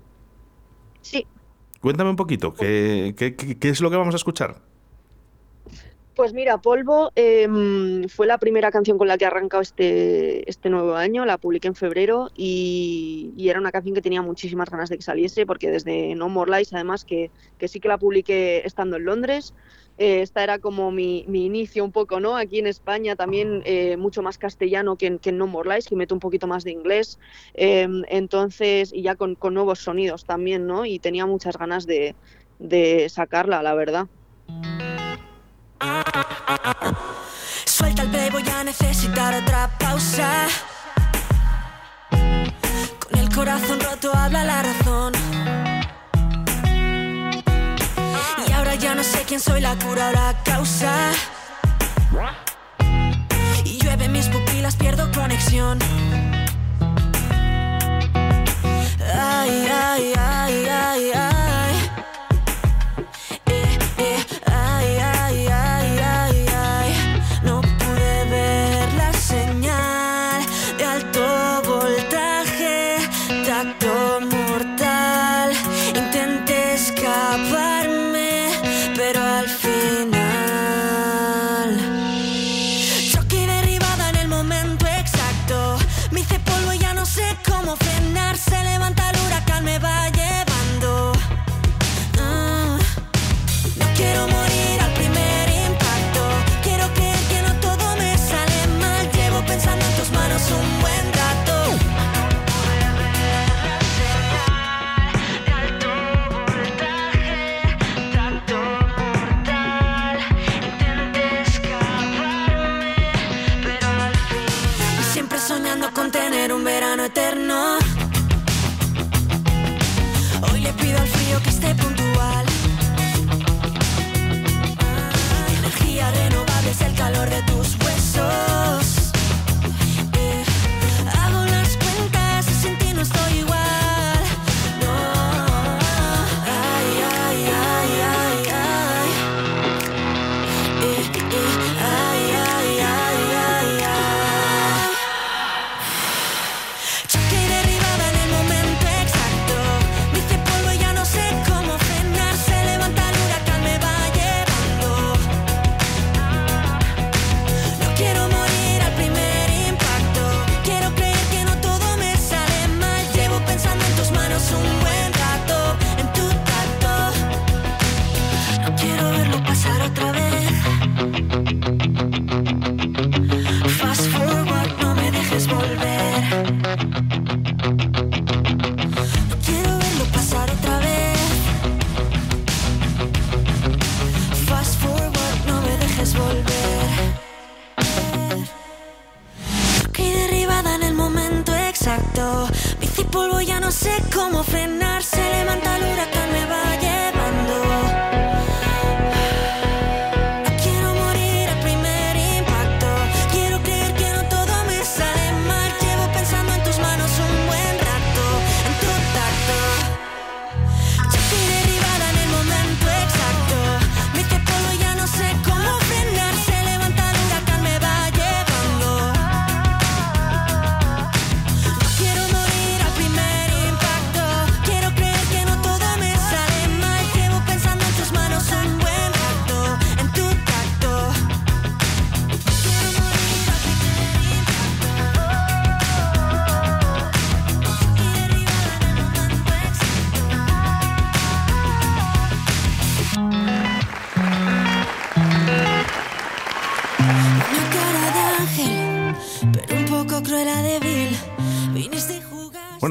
Sí. 1.01 1.27
Cuéntame 1.85 2.09
un 2.09 2.17
poquito, 2.17 2.55
¿qué, 2.55 3.15
qué, 3.15 3.69
es 3.69 3.83
lo 3.83 3.91
que 3.91 3.99
vamos 3.99 4.15
a 4.15 4.17
escuchar? 4.17 4.57
Pues 6.15 6.33
mira, 6.33 6.59
Polvo 6.59 7.11
em, 7.17 8.09
fue 8.09 8.29
la 8.29 8.39
primera 8.39 8.71
canción 8.71 8.99
con 8.99 9.09
la 9.09 9.19
que 9.19 9.25
he 9.25 9.27
arrancado 9.27 9.63
este, 9.63 10.49
este 10.49 10.71
nuevo 10.71 10.95
año, 10.95 11.25
la 11.25 11.39
publiqué 11.39 11.67
en 11.67 11.75
febrero 11.75 12.31
y, 12.37 13.35
era 13.37 13.59
una 13.59 13.73
canción 13.73 13.95
que 13.95 14.01
tenía 14.01 14.23
muchísimas 14.23 14.71
ganas 14.71 14.89
de 14.89 14.97
que 14.97 15.03
saliese 15.03 15.45
porque 15.45 15.71
desde 15.71 16.15
No 16.15 16.29
More 16.29 16.51
Lies, 16.53 16.73
además 16.73 17.05
que, 17.05 17.33
que 17.59 17.67
sí 17.67 17.81
que 17.81 17.89
la 17.89 17.99
publiqué 17.99 18.63
estando 18.65 18.97
en 18.97 19.05
Londres, 19.05 19.55
eh, 19.99 20.23
esta 20.23 20.45
era 20.45 20.61
como 20.61 20.93
mi, 20.93 21.25
mi, 21.27 21.47
inicio 21.47 21.85
un 21.85 21.91
poco, 21.91 22.21
¿no? 22.21 22.37
Aquí 22.37 22.61
en 22.61 22.69
España 22.69 23.17
también 23.17 23.63
eh, 23.65 23.97
mucho 23.97 24.23
más 24.23 24.39
castellano 24.39 24.97
que 24.97 25.07
en, 25.07 25.19
que 25.19 25.33
No 25.33 25.49
More 25.49 25.69
Lies, 25.69 25.89
que 25.89 25.97
meto 25.97 26.15
un 26.15 26.21
poquito 26.21 26.47
más 26.47 26.63
de 26.63 26.71
inglés. 26.71 27.19
Em, 27.55 28.03
entonces, 28.09 28.93
y 28.93 29.03
ya 29.03 29.17
con, 29.17 29.37
nuevos 29.51 29.81
sonidos 29.81 30.25
también, 30.25 30.67
¿no? 30.67 30.87
Y 30.87 31.01
tenía 31.01 31.27
muchas 31.27 31.59
ganas 31.59 31.87
de, 31.87 32.15
de 32.61 33.09
sacarla, 33.09 33.63
la 33.63 33.75
verdad. 33.75 34.07
Suelta 37.65 38.03
el 38.03 38.11
play, 38.11 38.31
voy 38.31 38.49
a 38.49 38.65
necesitar 38.65 39.35
otra 39.35 39.69
pausa. 39.79 40.47
Con 42.11 43.19
el 43.19 43.29
corazón 43.35 43.81
roto 43.81 44.13
habla 44.15 44.45
la 44.45 44.63
razón. 44.63 45.13
ya 48.79 48.95
no 48.95 49.03
sé 49.05 49.25
quién 49.27 49.41
soy 49.41 49.61
la 49.61 49.77
cura 49.77 50.09
o 50.09 50.13
la 50.13 50.43
causa. 50.45 51.13
Y 53.65 53.79
llueve 53.79 54.09
mis 54.09 54.29
pupilas, 54.29 54.77
pierdo 54.77 55.11
conexión. 55.13 55.79
Ay, 59.17 59.69
ay, 59.71 60.13
ay, 60.17 60.67
ay, 60.67 61.13
ay. 61.15 61.24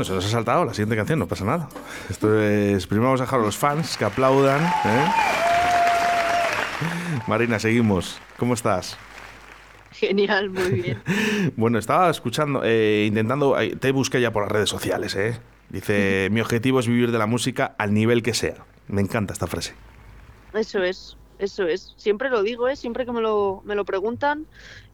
Bueno, 0.03 0.19
se 0.19 0.25
nos 0.25 0.33
ha 0.33 0.35
saltado 0.35 0.65
la 0.65 0.73
siguiente 0.73 0.97
canción, 0.97 1.17
no 1.17 1.29
pasa 1.29 1.45
nada. 1.45 1.69
Esto 2.09 2.37
es. 2.41 2.87
Primero 2.87 3.05
vamos 3.05 3.21
a 3.21 3.23
dejar 3.23 3.39
a 3.39 3.43
los 3.43 3.55
fans 3.55 3.95
que 3.95 4.03
aplaudan. 4.03 4.61
¿eh? 4.61 5.05
Marina, 7.25 7.57
seguimos. 7.57 8.19
¿Cómo 8.37 8.53
estás? 8.53 8.97
Genial, 9.91 10.49
muy 10.49 10.71
bien. 10.71 11.01
Bueno, 11.55 11.79
estaba 11.79 12.09
escuchando, 12.09 12.63
eh, 12.65 13.05
intentando. 13.07 13.55
Te 13.79 13.93
busqué 13.93 14.19
ya 14.19 14.33
por 14.33 14.43
las 14.43 14.51
redes 14.51 14.69
sociales, 14.69 15.15
¿eh? 15.15 15.39
Dice: 15.69 16.27
Mi 16.31 16.41
objetivo 16.41 16.81
es 16.81 16.87
vivir 16.89 17.13
de 17.13 17.17
la 17.17 17.25
música 17.25 17.73
al 17.77 17.93
nivel 17.93 18.23
que 18.23 18.33
sea. 18.33 18.65
Me 18.89 18.99
encanta 18.99 19.31
esta 19.31 19.47
frase. 19.47 19.73
Eso 20.53 20.83
es, 20.83 21.15
eso 21.39 21.65
es. 21.65 21.93
Siempre 21.95 22.29
lo 22.29 22.43
digo, 22.43 22.67
¿eh? 22.67 22.75
siempre 22.75 23.05
que 23.05 23.13
me 23.13 23.21
lo, 23.21 23.61
me 23.63 23.75
lo 23.75 23.85
preguntan, 23.85 24.47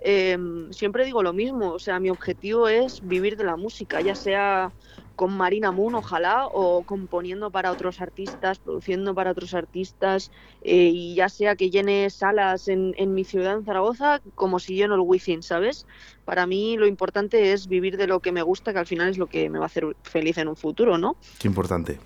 eh, 0.03 0.37
siempre 0.69 1.03
digo 1.03 1.23
lo 1.23 1.33
mismo. 1.33 1.71
O 1.71 1.79
sea, 1.79 1.99
mi 1.99 2.11
objetivo 2.11 2.67
es 2.67 3.01
vivir 3.07 3.37
de 3.37 3.43
la 3.43 3.55
música, 3.55 4.01
ya 4.01 4.13
sea 4.13 4.71
con 5.19 5.35
Marina 5.35 5.73
Moon, 5.73 5.95
ojalá, 5.95 6.47
o 6.47 6.83
componiendo 6.83 7.51
para 7.51 7.73
otros 7.73 7.99
artistas, 7.99 8.57
produciendo 8.57 9.13
para 9.13 9.31
otros 9.31 9.53
artistas, 9.53 10.31
eh, 10.61 10.91
y 10.93 11.13
ya 11.13 11.27
sea 11.27 11.57
que 11.57 11.69
llene 11.69 12.09
salas 12.09 12.69
en, 12.69 12.93
mi 13.13 13.25
ciudad, 13.25 13.57
en 13.57 13.65
Zaragoza, 13.65 14.21
como 14.35 14.59
si 14.59 14.75
lleno 14.75 14.95
el 14.95 15.01
Wizzing, 15.01 15.43
¿sabes? 15.43 15.85
Para 16.23 16.47
mí 16.47 16.77
lo 16.77 16.87
importante 16.87 17.51
es 17.51 17.67
vivir 17.67 17.97
de 17.97 18.07
lo 18.07 18.21
que 18.21 18.31
me 18.31 18.41
gusta, 18.43 18.71
que 18.71 18.79
al 18.79 18.85
final 18.85 19.09
es 19.09 19.17
lo 19.17 19.27
que 19.27 19.49
me 19.49 19.59
va 19.59 19.65
a 19.65 19.67
hacer 19.67 19.87
feliz 20.03 20.37
en 20.37 20.47
un 20.47 20.55
futuro, 20.55 20.97
¿no? 20.97 21.17
Qué 21.37 21.49
importante. 21.49 21.99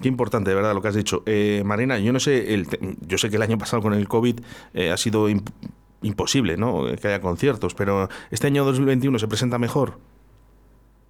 Qué 0.00 0.08
importante, 0.08 0.48
de 0.48 0.56
verdad, 0.56 0.72
lo 0.72 0.80
que 0.80 0.88
has 0.88 0.94
dicho. 0.94 1.22
Eh, 1.26 1.60
Marina, 1.62 1.98
yo 1.98 2.10
no 2.14 2.20
sé, 2.20 2.54
el 2.54 2.66
yo 3.06 3.18
sé 3.18 3.28
que 3.28 3.36
el 3.36 3.42
año 3.42 3.58
pasado 3.58 3.82
con 3.82 3.92
el 3.92 4.08
COVID 4.08 4.40
eh, 4.72 4.90
ha 4.90 4.96
sido 4.96 5.28
imp- 5.28 5.52
imposible, 6.00 6.56
¿no? 6.56 6.84
Que 6.98 7.08
haya 7.08 7.20
conciertos, 7.20 7.74
pero 7.74 8.08
este 8.30 8.46
año 8.46 8.64
2021 8.64 9.18
se 9.18 9.28
presenta 9.28 9.58
mejor. 9.58 9.98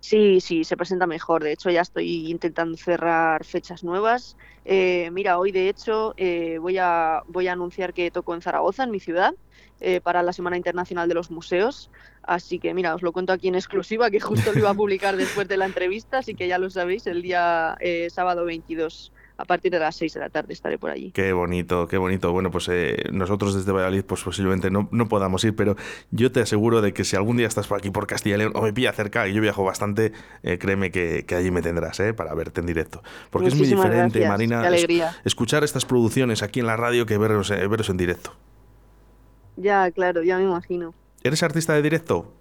Sí, 0.08 0.40
sí, 0.40 0.62
se 0.62 0.76
presenta 0.76 1.08
mejor. 1.08 1.42
De 1.42 1.50
hecho, 1.50 1.68
ya 1.68 1.80
estoy 1.80 2.30
intentando 2.30 2.76
cerrar 2.76 3.44
fechas 3.44 3.82
nuevas. 3.82 4.36
Eh, 4.64 5.10
mira, 5.10 5.36
hoy 5.36 5.50
de 5.50 5.68
hecho 5.68 6.14
eh, 6.16 6.58
voy, 6.60 6.78
a, 6.78 7.24
voy 7.26 7.48
a 7.48 7.54
anunciar 7.54 7.92
que 7.92 8.12
toco 8.12 8.32
en 8.32 8.40
Zaragoza, 8.40 8.84
en 8.84 8.92
mi 8.92 9.00
ciudad, 9.00 9.34
eh, 9.80 10.00
para 10.00 10.22
la 10.22 10.32
Semana 10.32 10.56
Internacional 10.56 11.08
de 11.08 11.14
los 11.14 11.32
Museos. 11.32 11.90
Así 12.22 12.60
que 12.60 12.72
mira, 12.72 12.94
os 12.94 13.02
lo 13.02 13.12
cuento 13.12 13.32
aquí 13.32 13.48
en 13.48 13.56
exclusiva, 13.56 14.08
que 14.08 14.20
justo 14.20 14.52
lo 14.52 14.60
iba 14.60 14.70
a 14.70 14.74
publicar 14.74 15.16
después 15.16 15.48
de 15.48 15.56
la 15.56 15.66
entrevista, 15.66 16.18
así 16.18 16.36
que 16.36 16.46
ya 16.46 16.58
lo 16.58 16.70
sabéis, 16.70 17.08
el 17.08 17.22
día 17.22 17.76
eh, 17.80 18.08
sábado 18.08 18.44
22, 18.44 19.12
a 19.38 19.44
partir 19.44 19.70
de 19.70 19.78
las 19.78 19.96
6 19.96 20.14
de 20.14 20.20
la 20.20 20.30
tarde 20.30 20.52
estaré 20.52 20.78
por 20.78 20.90
allí. 20.90 21.10
Qué 21.12 21.32
bonito, 21.32 21.86
qué 21.88 21.98
bonito. 21.98 22.32
Bueno, 22.32 22.50
pues 22.50 22.68
eh, 22.68 23.04
nosotros 23.12 23.54
desde 23.54 23.70
Valladolid 23.70 24.04
pues 24.04 24.22
posiblemente 24.22 24.70
no, 24.70 24.88
no 24.92 25.08
podamos 25.08 25.44
ir, 25.44 25.54
pero 25.54 25.76
yo 26.10 26.32
te 26.32 26.40
aseguro 26.40 26.80
de 26.80 26.94
que 26.94 27.04
si 27.04 27.16
algún 27.16 27.36
día 27.36 27.46
estás 27.46 27.66
por 27.66 27.78
aquí 27.78 27.90
por 27.90 28.06
Castilla 28.06 28.36
y 28.36 28.38
León 28.38 28.52
o 28.54 28.62
me 28.62 28.72
pilla 28.72 28.92
cerca, 28.92 29.28
y 29.28 29.34
yo 29.34 29.42
viajo 29.42 29.64
bastante, 29.64 30.12
eh, 30.42 30.58
créeme 30.58 30.90
que, 30.90 31.24
que 31.26 31.34
allí 31.34 31.50
me 31.50 31.62
tendrás 31.62 32.00
¿eh? 32.00 32.14
para 32.14 32.34
verte 32.34 32.60
en 32.60 32.66
directo. 32.66 33.02
Porque 33.30 33.48
es 33.48 33.54
muy 33.54 33.66
diferente, 33.66 34.20
gracias, 34.20 34.28
Marina, 34.28 34.60
qué 34.62 34.66
alegría. 34.68 35.16
escuchar 35.24 35.64
estas 35.64 35.84
producciones 35.84 36.42
aquí 36.42 36.60
en 36.60 36.66
la 36.66 36.76
radio 36.76 37.06
que 37.06 37.18
veros, 37.18 37.50
eh, 37.50 37.66
veros 37.66 37.90
en 37.90 37.96
directo. 37.96 38.34
Ya, 39.56 39.90
claro, 39.90 40.22
ya 40.22 40.38
me 40.38 40.44
imagino. 40.44 40.94
¿Eres 41.22 41.42
artista 41.42 41.74
de 41.74 41.82
directo? 41.82 42.32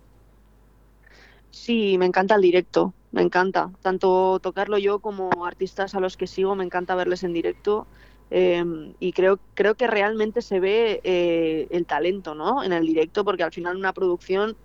Sí, 1.51 1.97
me 1.97 2.05
encanta 2.05 2.36
el 2.36 2.41
directo, 2.41 2.93
me 3.15 3.21
encanta. 3.21 3.71
Tanto 3.82 4.39
tocarlo 4.41 4.78
yo 4.78 4.99
como 4.99 5.45
artistas 5.45 5.95
a 5.95 6.01
los 6.01 6.17
que 6.17 6.28
sigo, 6.28 6.56
me 6.56 6.65
encanta 6.65 6.95
verles 6.95 7.23
en 7.23 7.34
directo. 7.34 7.88
eh, 8.30 8.63
y 8.99 9.13
creo, 9.13 9.39
creo 9.54 9.75
que 9.75 9.88
realmente 9.88 10.41
se 10.41 10.60
ve 10.60 10.99
eh, 11.04 11.67
el 11.69 11.86
talento, 11.86 12.36
¿no? 12.36 12.63
En 12.63 12.73
el 12.73 12.86
directo, 12.86 13.23
porque 13.23 13.43
al 13.43 13.54
final 13.54 13.78
una 13.78 13.93
producción 13.93 14.58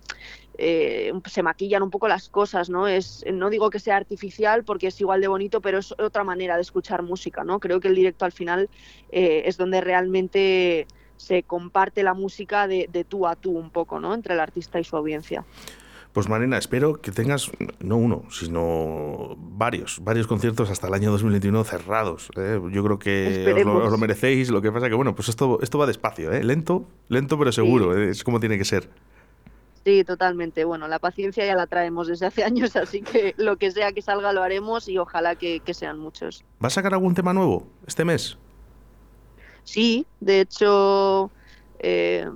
eh, 0.57 1.13
se 1.25 1.43
maquillan 1.43 1.83
un 1.83 1.91
poco 1.91 2.07
las 2.09 2.27
cosas, 2.29 2.69
¿no? 2.69 2.87
Es, 2.87 3.23
no 3.31 3.49
digo 3.49 3.69
que 3.69 3.79
sea 3.79 3.95
artificial 3.97 4.63
porque 4.65 4.87
es 4.87 4.99
igual 4.99 5.21
de 5.21 5.27
bonito, 5.29 5.61
pero 5.61 5.77
es 5.79 5.93
otra 5.93 6.23
manera 6.25 6.55
de 6.55 6.61
escuchar 6.63 7.03
música, 7.03 7.43
¿no? 7.45 7.59
Creo 7.59 7.79
que 7.79 7.87
el 7.87 7.95
directo 7.95 8.25
al 8.25 8.31
final 8.33 8.69
eh, 9.09 9.43
es 9.45 9.57
donde 9.57 9.79
realmente 9.81 10.87
se 11.15 11.43
comparte 11.43 12.03
la 12.03 12.15
música 12.15 12.67
de, 12.67 12.87
de 12.89 13.05
tú 13.05 13.27
a 13.27 13.35
tú 13.35 13.51
un 13.57 13.71
poco, 13.71 13.99
¿no? 13.99 14.13
Entre 14.13 14.33
el 14.33 14.39
artista 14.41 14.79
y 14.79 14.83
su 14.83 14.97
audiencia. 14.97 15.45
Pues 16.13 16.27
Marina, 16.27 16.57
espero 16.57 16.99
que 16.99 17.11
tengas 17.11 17.49
no 17.79 17.95
uno, 17.95 18.23
sino 18.29 19.35
varios, 19.37 19.99
varios 20.03 20.27
conciertos 20.27 20.69
hasta 20.69 20.87
el 20.87 20.93
año 20.93 21.09
2021 21.11 21.63
cerrados. 21.63 22.29
¿eh? 22.35 22.59
Yo 22.69 22.83
creo 22.83 22.99
que 22.99 23.27
os 23.27 23.33
lo, 23.33 23.39
Esperemos. 23.39 23.85
os 23.85 23.91
lo 23.91 23.97
merecéis. 23.97 24.49
Lo 24.49 24.61
que 24.61 24.71
pasa 24.73 24.89
que, 24.89 24.95
bueno, 24.95 25.15
pues 25.15 25.29
esto, 25.29 25.59
esto 25.61 25.77
va 25.77 25.85
despacio, 25.87 26.33
¿eh? 26.33 26.43
lento, 26.43 26.85
lento 27.07 27.37
pero 27.39 27.53
seguro. 27.53 27.97
¿eh? 27.97 28.09
Es 28.09 28.25
como 28.25 28.41
tiene 28.41 28.57
que 28.57 28.65
ser. 28.65 28.89
Sí, 29.85 30.03
totalmente. 30.03 30.65
Bueno, 30.65 30.89
la 30.89 30.99
paciencia 30.99 31.45
ya 31.45 31.55
la 31.55 31.65
traemos 31.65 32.07
desde 32.07 32.25
hace 32.25 32.43
años, 32.45 32.75
así 32.75 33.01
que 33.01 33.33
lo 33.37 33.55
que 33.55 33.71
sea 33.71 33.93
que 33.93 34.01
salga 34.01 34.33
lo 34.33 34.43
haremos 34.43 34.89
y 34.89 34.97
ojalá 34.97 35.35
que, 35.35 35.61
que 35.61 35.73
sean 35.73 35.97
muchos. 35.97 36.43
¿Vas 36.59 36.73
a 36.73 36.75
sacar 36.75 36.93
algún 36.93 37.15
tema 37.15 37.33
nuevo 37.33 37.67
este 37.87 38.03
mes? 38.03 38.37
Sí, 39.63 40.05
de 40.19 40.41
hecho, 40.41 41.31
eh, 41.79 42.27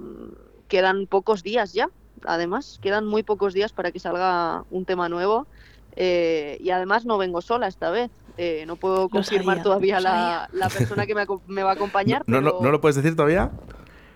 quedan 0.70 1.08
pocos 1.08 1.44
días 1.44 1.74
ya, 1.74 1.90
además, 2.24 2.80
quedan 2.82 3.06
muy 3.06 3.24
pocos 3.24 3.54
días 3.54 3.74
para 3.74 3.92
que 3.92 4.00
salga 4.00 4.64
un 4.72 4.86
tema 4.86 5.10
nuevo 5.10 5.48
eh, 5.96 6.58
y 6.60 6.70
además 6.70 7.06
no 7.06 7.18
vengo 7.18 7.42
sola 7.42 7.68
esta 7.68 7.90
vez. 7.90 8.12
Eh, 8.38 8.66
no 8.68 8.76
puedo 8.76 9.08
confirmar 9.08 9.58
sabía, 9.58 9.64
todavía 9.64 10.00
lo 10.00 10.04
la, 10.04 10.50
la 10.52 10.70
persona 10.70 11.06
que 11.06 11.16
me, 11.48 11.64
va 11.64 11.70
a 11.70 11.74
acompañar, 11.74 12.24
No, 12.28 12.42
no, 12.42 12.50
pero 12.52 12.64
¿No 12.64 12.72
lo 12.72 12.82
puedes 12.82 12.98
decir 12.98 13.16
todavía? 13.16 13.52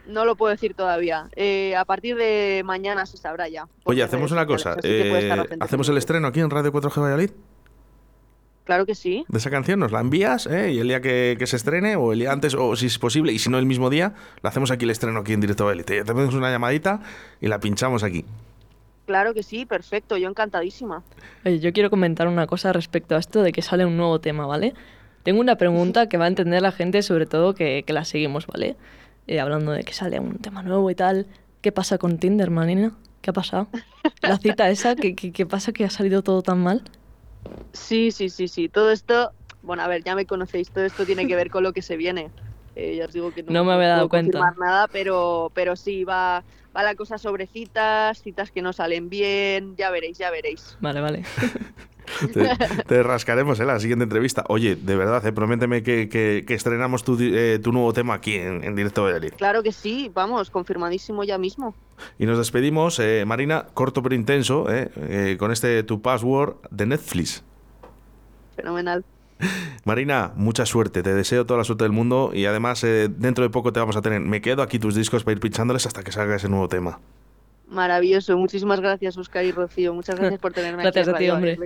no 0.09 0.25
lo 0.25 0.35
puedo 0.35 0.51
decir 0.51 0.73
todavía. 0.73 1.29
Eh, 1.35 1.75
a 1.75 1.85
partir 1.85 2.15
de 2.15 2.63
mañana 2.65 3.05
se 3.05 3.17
sabrá 3.17 3.47
ya. 3.47 3.67
Oye, 3.83 4.03
hacemos 4.03 4.31
una 4.31 4.45
cosa. 4.45 4.75
eh, 4.83 5.31
hacemos 5.59 5.87
el 5.89 5.97
estreno 5.97 6.27
aquí 6.27 6.39
en 6.39 6.49
Radio 6.49 6.73
4G 6.73 7.01
Valladolid 7.01 7.31
Claro 8.69 8.85
que 8.85 8.93
sí. 8.93 9.25
de 9.27 9.37
esa 9.39 9.49
canción, 9.49 9.79
nos 9.79 9.91
la 9.91 9.99
envías 9.99 10.45
¿eh? 10.45 10.71
y 10.71 10.77
el 10.77 10.87
día 10.87 11.01
que, 11.01 11.37
que 11.39 11.47
se 11.47 11.55
estrene, 11.55 11.95
o 11.95 12.13
el 12.13 12.19
día 12.19 12.31
antes, 12.31 12.53
o 12.53 12.75
si 12.75 12.85
es 12.85 12.99
posible, 12.99 13.33
y 13.33 13.39
si 13.39 13.49
no 13.49 13.57
el 13.57 13.65
mismo 13.65 13.89
día, 13.89 14.13
le 14.43 14.47
hacemos 14.47 14.69
aquí 14.69 14.85
el 14.85 14.91
estreno 14.91 15.21
aquí 15.21 15.33
en 15.33 15.41
directo 15.41 15.67
a. 15.67 15.75
Te 15.75 16.01
hacemos 16.01 16.35
una 16.35 16.51
llamadita 16.51 17.01
y 17.41 17.47
la 17.47 17.59
pinchamos 17.59 18.03
aquí. 18.03 18.25
Claro 19.07 19.33
que 19.33 19.41
sí, 19.41 19.65
perfecto, 19.65 20.17
yo 20.17 20.29
encantadísima. 20.29 21.01
Oye, 21.43 21.57
yo 21.57 21.73
quiero 21.73 21.89
comentar 21.89 22.27
una 22.27 22.45
cosa 22.45 22.71
respecto 22.71 23.15
a 23.15 23.17
esto 23.17 23.41
de 23.41 23.53
que 23.53 23.63
sale 23.63 23.87
un 23.87 23.97
nuevo 23.97 24.21
tema, 24.21 24.45
¿vale? 24.45 24.75
Tengo 25.23 25.39
una 25.41 25.55
pregunta 25.55 26.07
que 26.07 26.17
va 26.19 26.25
a 26.25 26.27
entender 26.27 26.61
la 26.61 26.71
gente, 26.71 27.01
sobre 27.01 27.25
todo 27.25 27.55
que, 27.55 27.81
que 27.87 27.93
la 27.93 28.05
seguimos, 28.05 28.45
¿vale? 28.45 28.75
Eh, 29.25 29.39
hablando 29.39 29.71
de 29.71 29.83
que 29.83 29.93
sale 29.93 30.19
un 30.19 30.37
tema 30.37 30.61
nuevo 30.61 30.91
y 30.91 30.93
tal. 30.93 31.25
¿Qué 31.61 31.71
pasa 31.71 31.97
con 31.97 32.19
Tinder, 32.19 32.51
Marina? 32.51 32.91
¿Qué 33.23 33.31
ha 33.31 33.33
pasado? 33.33 33.67
La 34.21 34.37
cita 34.37 34.69
esa, 34.69 34.95
¿qué, 34.95 35.15
qué, 35.15 35.31
qué 35.31 35.47
pasa 35.47 35.71
que 35.71 35.85
ha 35.85 35.89
salido 35.89 36.21
todo 36.21 36.43
tan 36.43 36.59
mal? 36.59 36.83
Sí, 37.73 38.11
sí, 38.11 38.29
sí, 38.29 38.47
sí, 38.47 38.69
todo 38.69 38.91
esto, 38.91 39.33
bueno, 39.61 39.83
a 39.83 39.87
ver, 39.87 40.03
ya 40.03 40.15
me 40.15 40.25
conocéis, 40.25 40.71
todo 40.71 40.85
esto 40.85 41.05
tiene 41.05 41.27
que 41.27 41.35
ver 41.35 41.49
con 41.49 41.63
lo 41.63 41.71
que 41.73 41.81
se 41.81 41.97
viene. 41.97 42.31
Eh, 42.75 42.95
ya 42.95 43.05
os 43.05 43.13
digo 43.13 43.31
que 43.31 43.43
no, 43.43 43.53
No 43.53 43.63
me 43.65 43.73
había 43.73 43.89
dado 43.89 44.09
cuenta. 44.09 44.53
nada, 44.57 44.87
pero, 44.87 45.51
pero 45.53 45.75
sí, 45.75 46.03
va, 46.03 46.45
va 46.75 46.83
la 46.83 46.95
cosa 46.95 47.17
sobre 47.17 47.47
citas, 47.47 48.19
citas 48.19 48.51
que 48.51 48.61
no 48.61 48.73
salen 48.73 49.09
bien, 49.09 49.75
ya 49.75 49.89
veréis, 49.91 50.17
ya 50.17 50.31
veréis. 50.31 50.77
Vale, 50.79 51.01
vale. 51.01 51.23
te, 52.87 53.03
rascaremos 53.03 53.59
en 53.59 53.67
la 53.67 53.79
siguiente 53.79 54.03
entrevista. 54.03 54.43
Oye, 54.47 54.75
de 54.75 54.95
verdad, 54.95 55.25
¿eh? 55.25 55.31
prométeme 55.31 55.83
que, 55.83 56.45
estrenamos 56.47 57.03
eh, 57.19 57.59
tu, 57.61 57.71
nuevo 57.71 57.93
tema 57.93 58.15
aquí 58.15 58.35
en, 58.35 58.75
directo 58.75 59.07
de 59.07 59.17
Elite. 59.17 59.35
Claro 59.35 59.63
que 59.63 59.71
sí, 59.71 60.11
vamos, 60.13 60.49
confirmadísimo 60.49 61.23
ya 61.23 61.37
mismo. 61.37 61.75
Y 62.17 62.25
nos 62.25 62.37
despedimos, 62.37 63.01
Marina, 63.25 63.67
corto 63.73 64.01
pero 64.01 64.15
intenso, 64.15 64.65
con 65.37 65.51
este 65.51 65.83
tu 65.83 66.01
password 66.01 66.55
de 66.71 66.85
Netflix. 66.85 67.43
Fenomenal. 68.55 69.03
Marina, 69.85 70.31
mucha 70.35 70.65
suerte, 70.65 71.03
te 71.03 71.13
deseo 71.13 71.45
toda 71.45 71.59
la 71.59 71.63
suerte 71.63 71.83
del 71.83 71.93
mundo 71.93 72.31
y 72.33 72.45
además 72.45 72.81
dentro 72.81 73.43
de 73.43 73.49
poco 73.49 73.73
te 73.73 73.79
vamos 73.79 73.95
a 73.97 74.01
tener. 74.01 74.21
Me 74.21 74.41
quedo 74.41 74.61
aquí 74.61 74.79
tus 74.79 74.95
discos 74.95 75.23
para 75.23 75.33
ir 75.33 75.39
pinchándoles 75.39 75.85
hasta 75.85 76.03
que 76.03 76.11
salga 76.11 76.35
ese 76.35 76.49
nuevo 76.49 76.67
tema. 76.67 76.99
Maravilloso. 77.69 78.37
Muchísimas 78.37 78.79
gracias, 78.79 79.17
Oscar 79.17 79.45
y 79.45 79.51
Rocío. 79.51 79.93
Muchas 79.93 80.15
gracias 80.15 80.39
por 80.39 80.53
tenerme 80.53 80.83
aquí. 80.83 80.91
Gracias 80.93 81.15
a 81.15 81.17
ti, 81.17 81.29
hombre. 81.29 81.57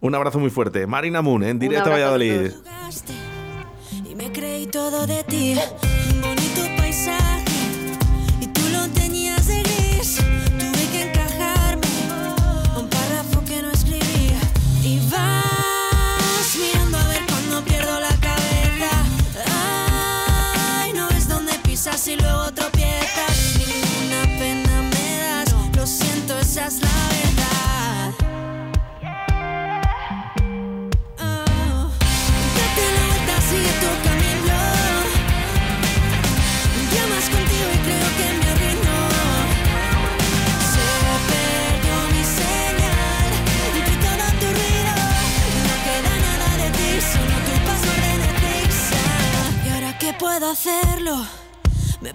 Un 0.00 0.14
abrazo 0.14 0.38
muy 0.38 0.50
fuerte. 0.50 0.86
Marina 0.86 1.22
Moon, 1.22 1.44
en 1.44 1.58
directo 1.58 1.90
a 1.90 1.92
Valladolid. 1.92 2.50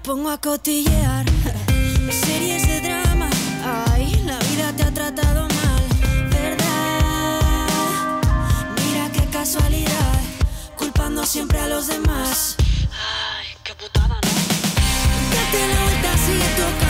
pongo 0.10 0.32
a 0.32 0.40
cotillear 0.40 1.24
series 2.10 2.68
de 2.68 2.82
drama. 2.82 3.30
Ay, 3.92 4.10
la 4.26 4.40
vida 4.40 4.74
te 4.76 4.82
ha 4.82 4.92
tratado 4.92 5.42
mal, 5.42 5.84
¿verdad? 6.32 7.42
Mira 8.76 9.12
qué 9.14 9.24
casualidad, 9.32 10.20
culpando 10.76 11.24
siempre 11.28 11.60
a 11.60 11.68
los 11.68 11.86
demás. 11.86 12.56
Ay, 12.92 13.50
qué 13.64 13.76
putada, 13.76 14.08
¿no? 14.08 14.32
Date 15.36 15.68
la 15.68 15.84
vuelta 15.84 16.18
si 16.18 16.40
toca. 16.60 16.89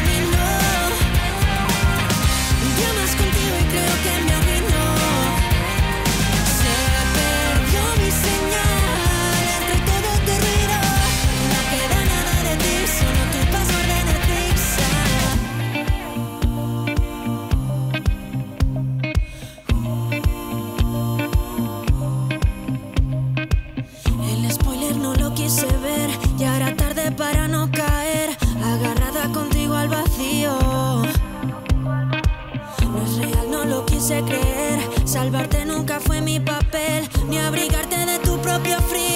Salvarte 35.04 35.66
nunca 35.66 36.00
fue 36.00 36.22
mi 36.22 36.40
papel, 36.40 37.10
ni 37.28 37.38
abrigarte 37.38 37.98
de 38.06 38.18
tu 38.20 38.40
propio 38.40 38.78
frío. 38.84 39.09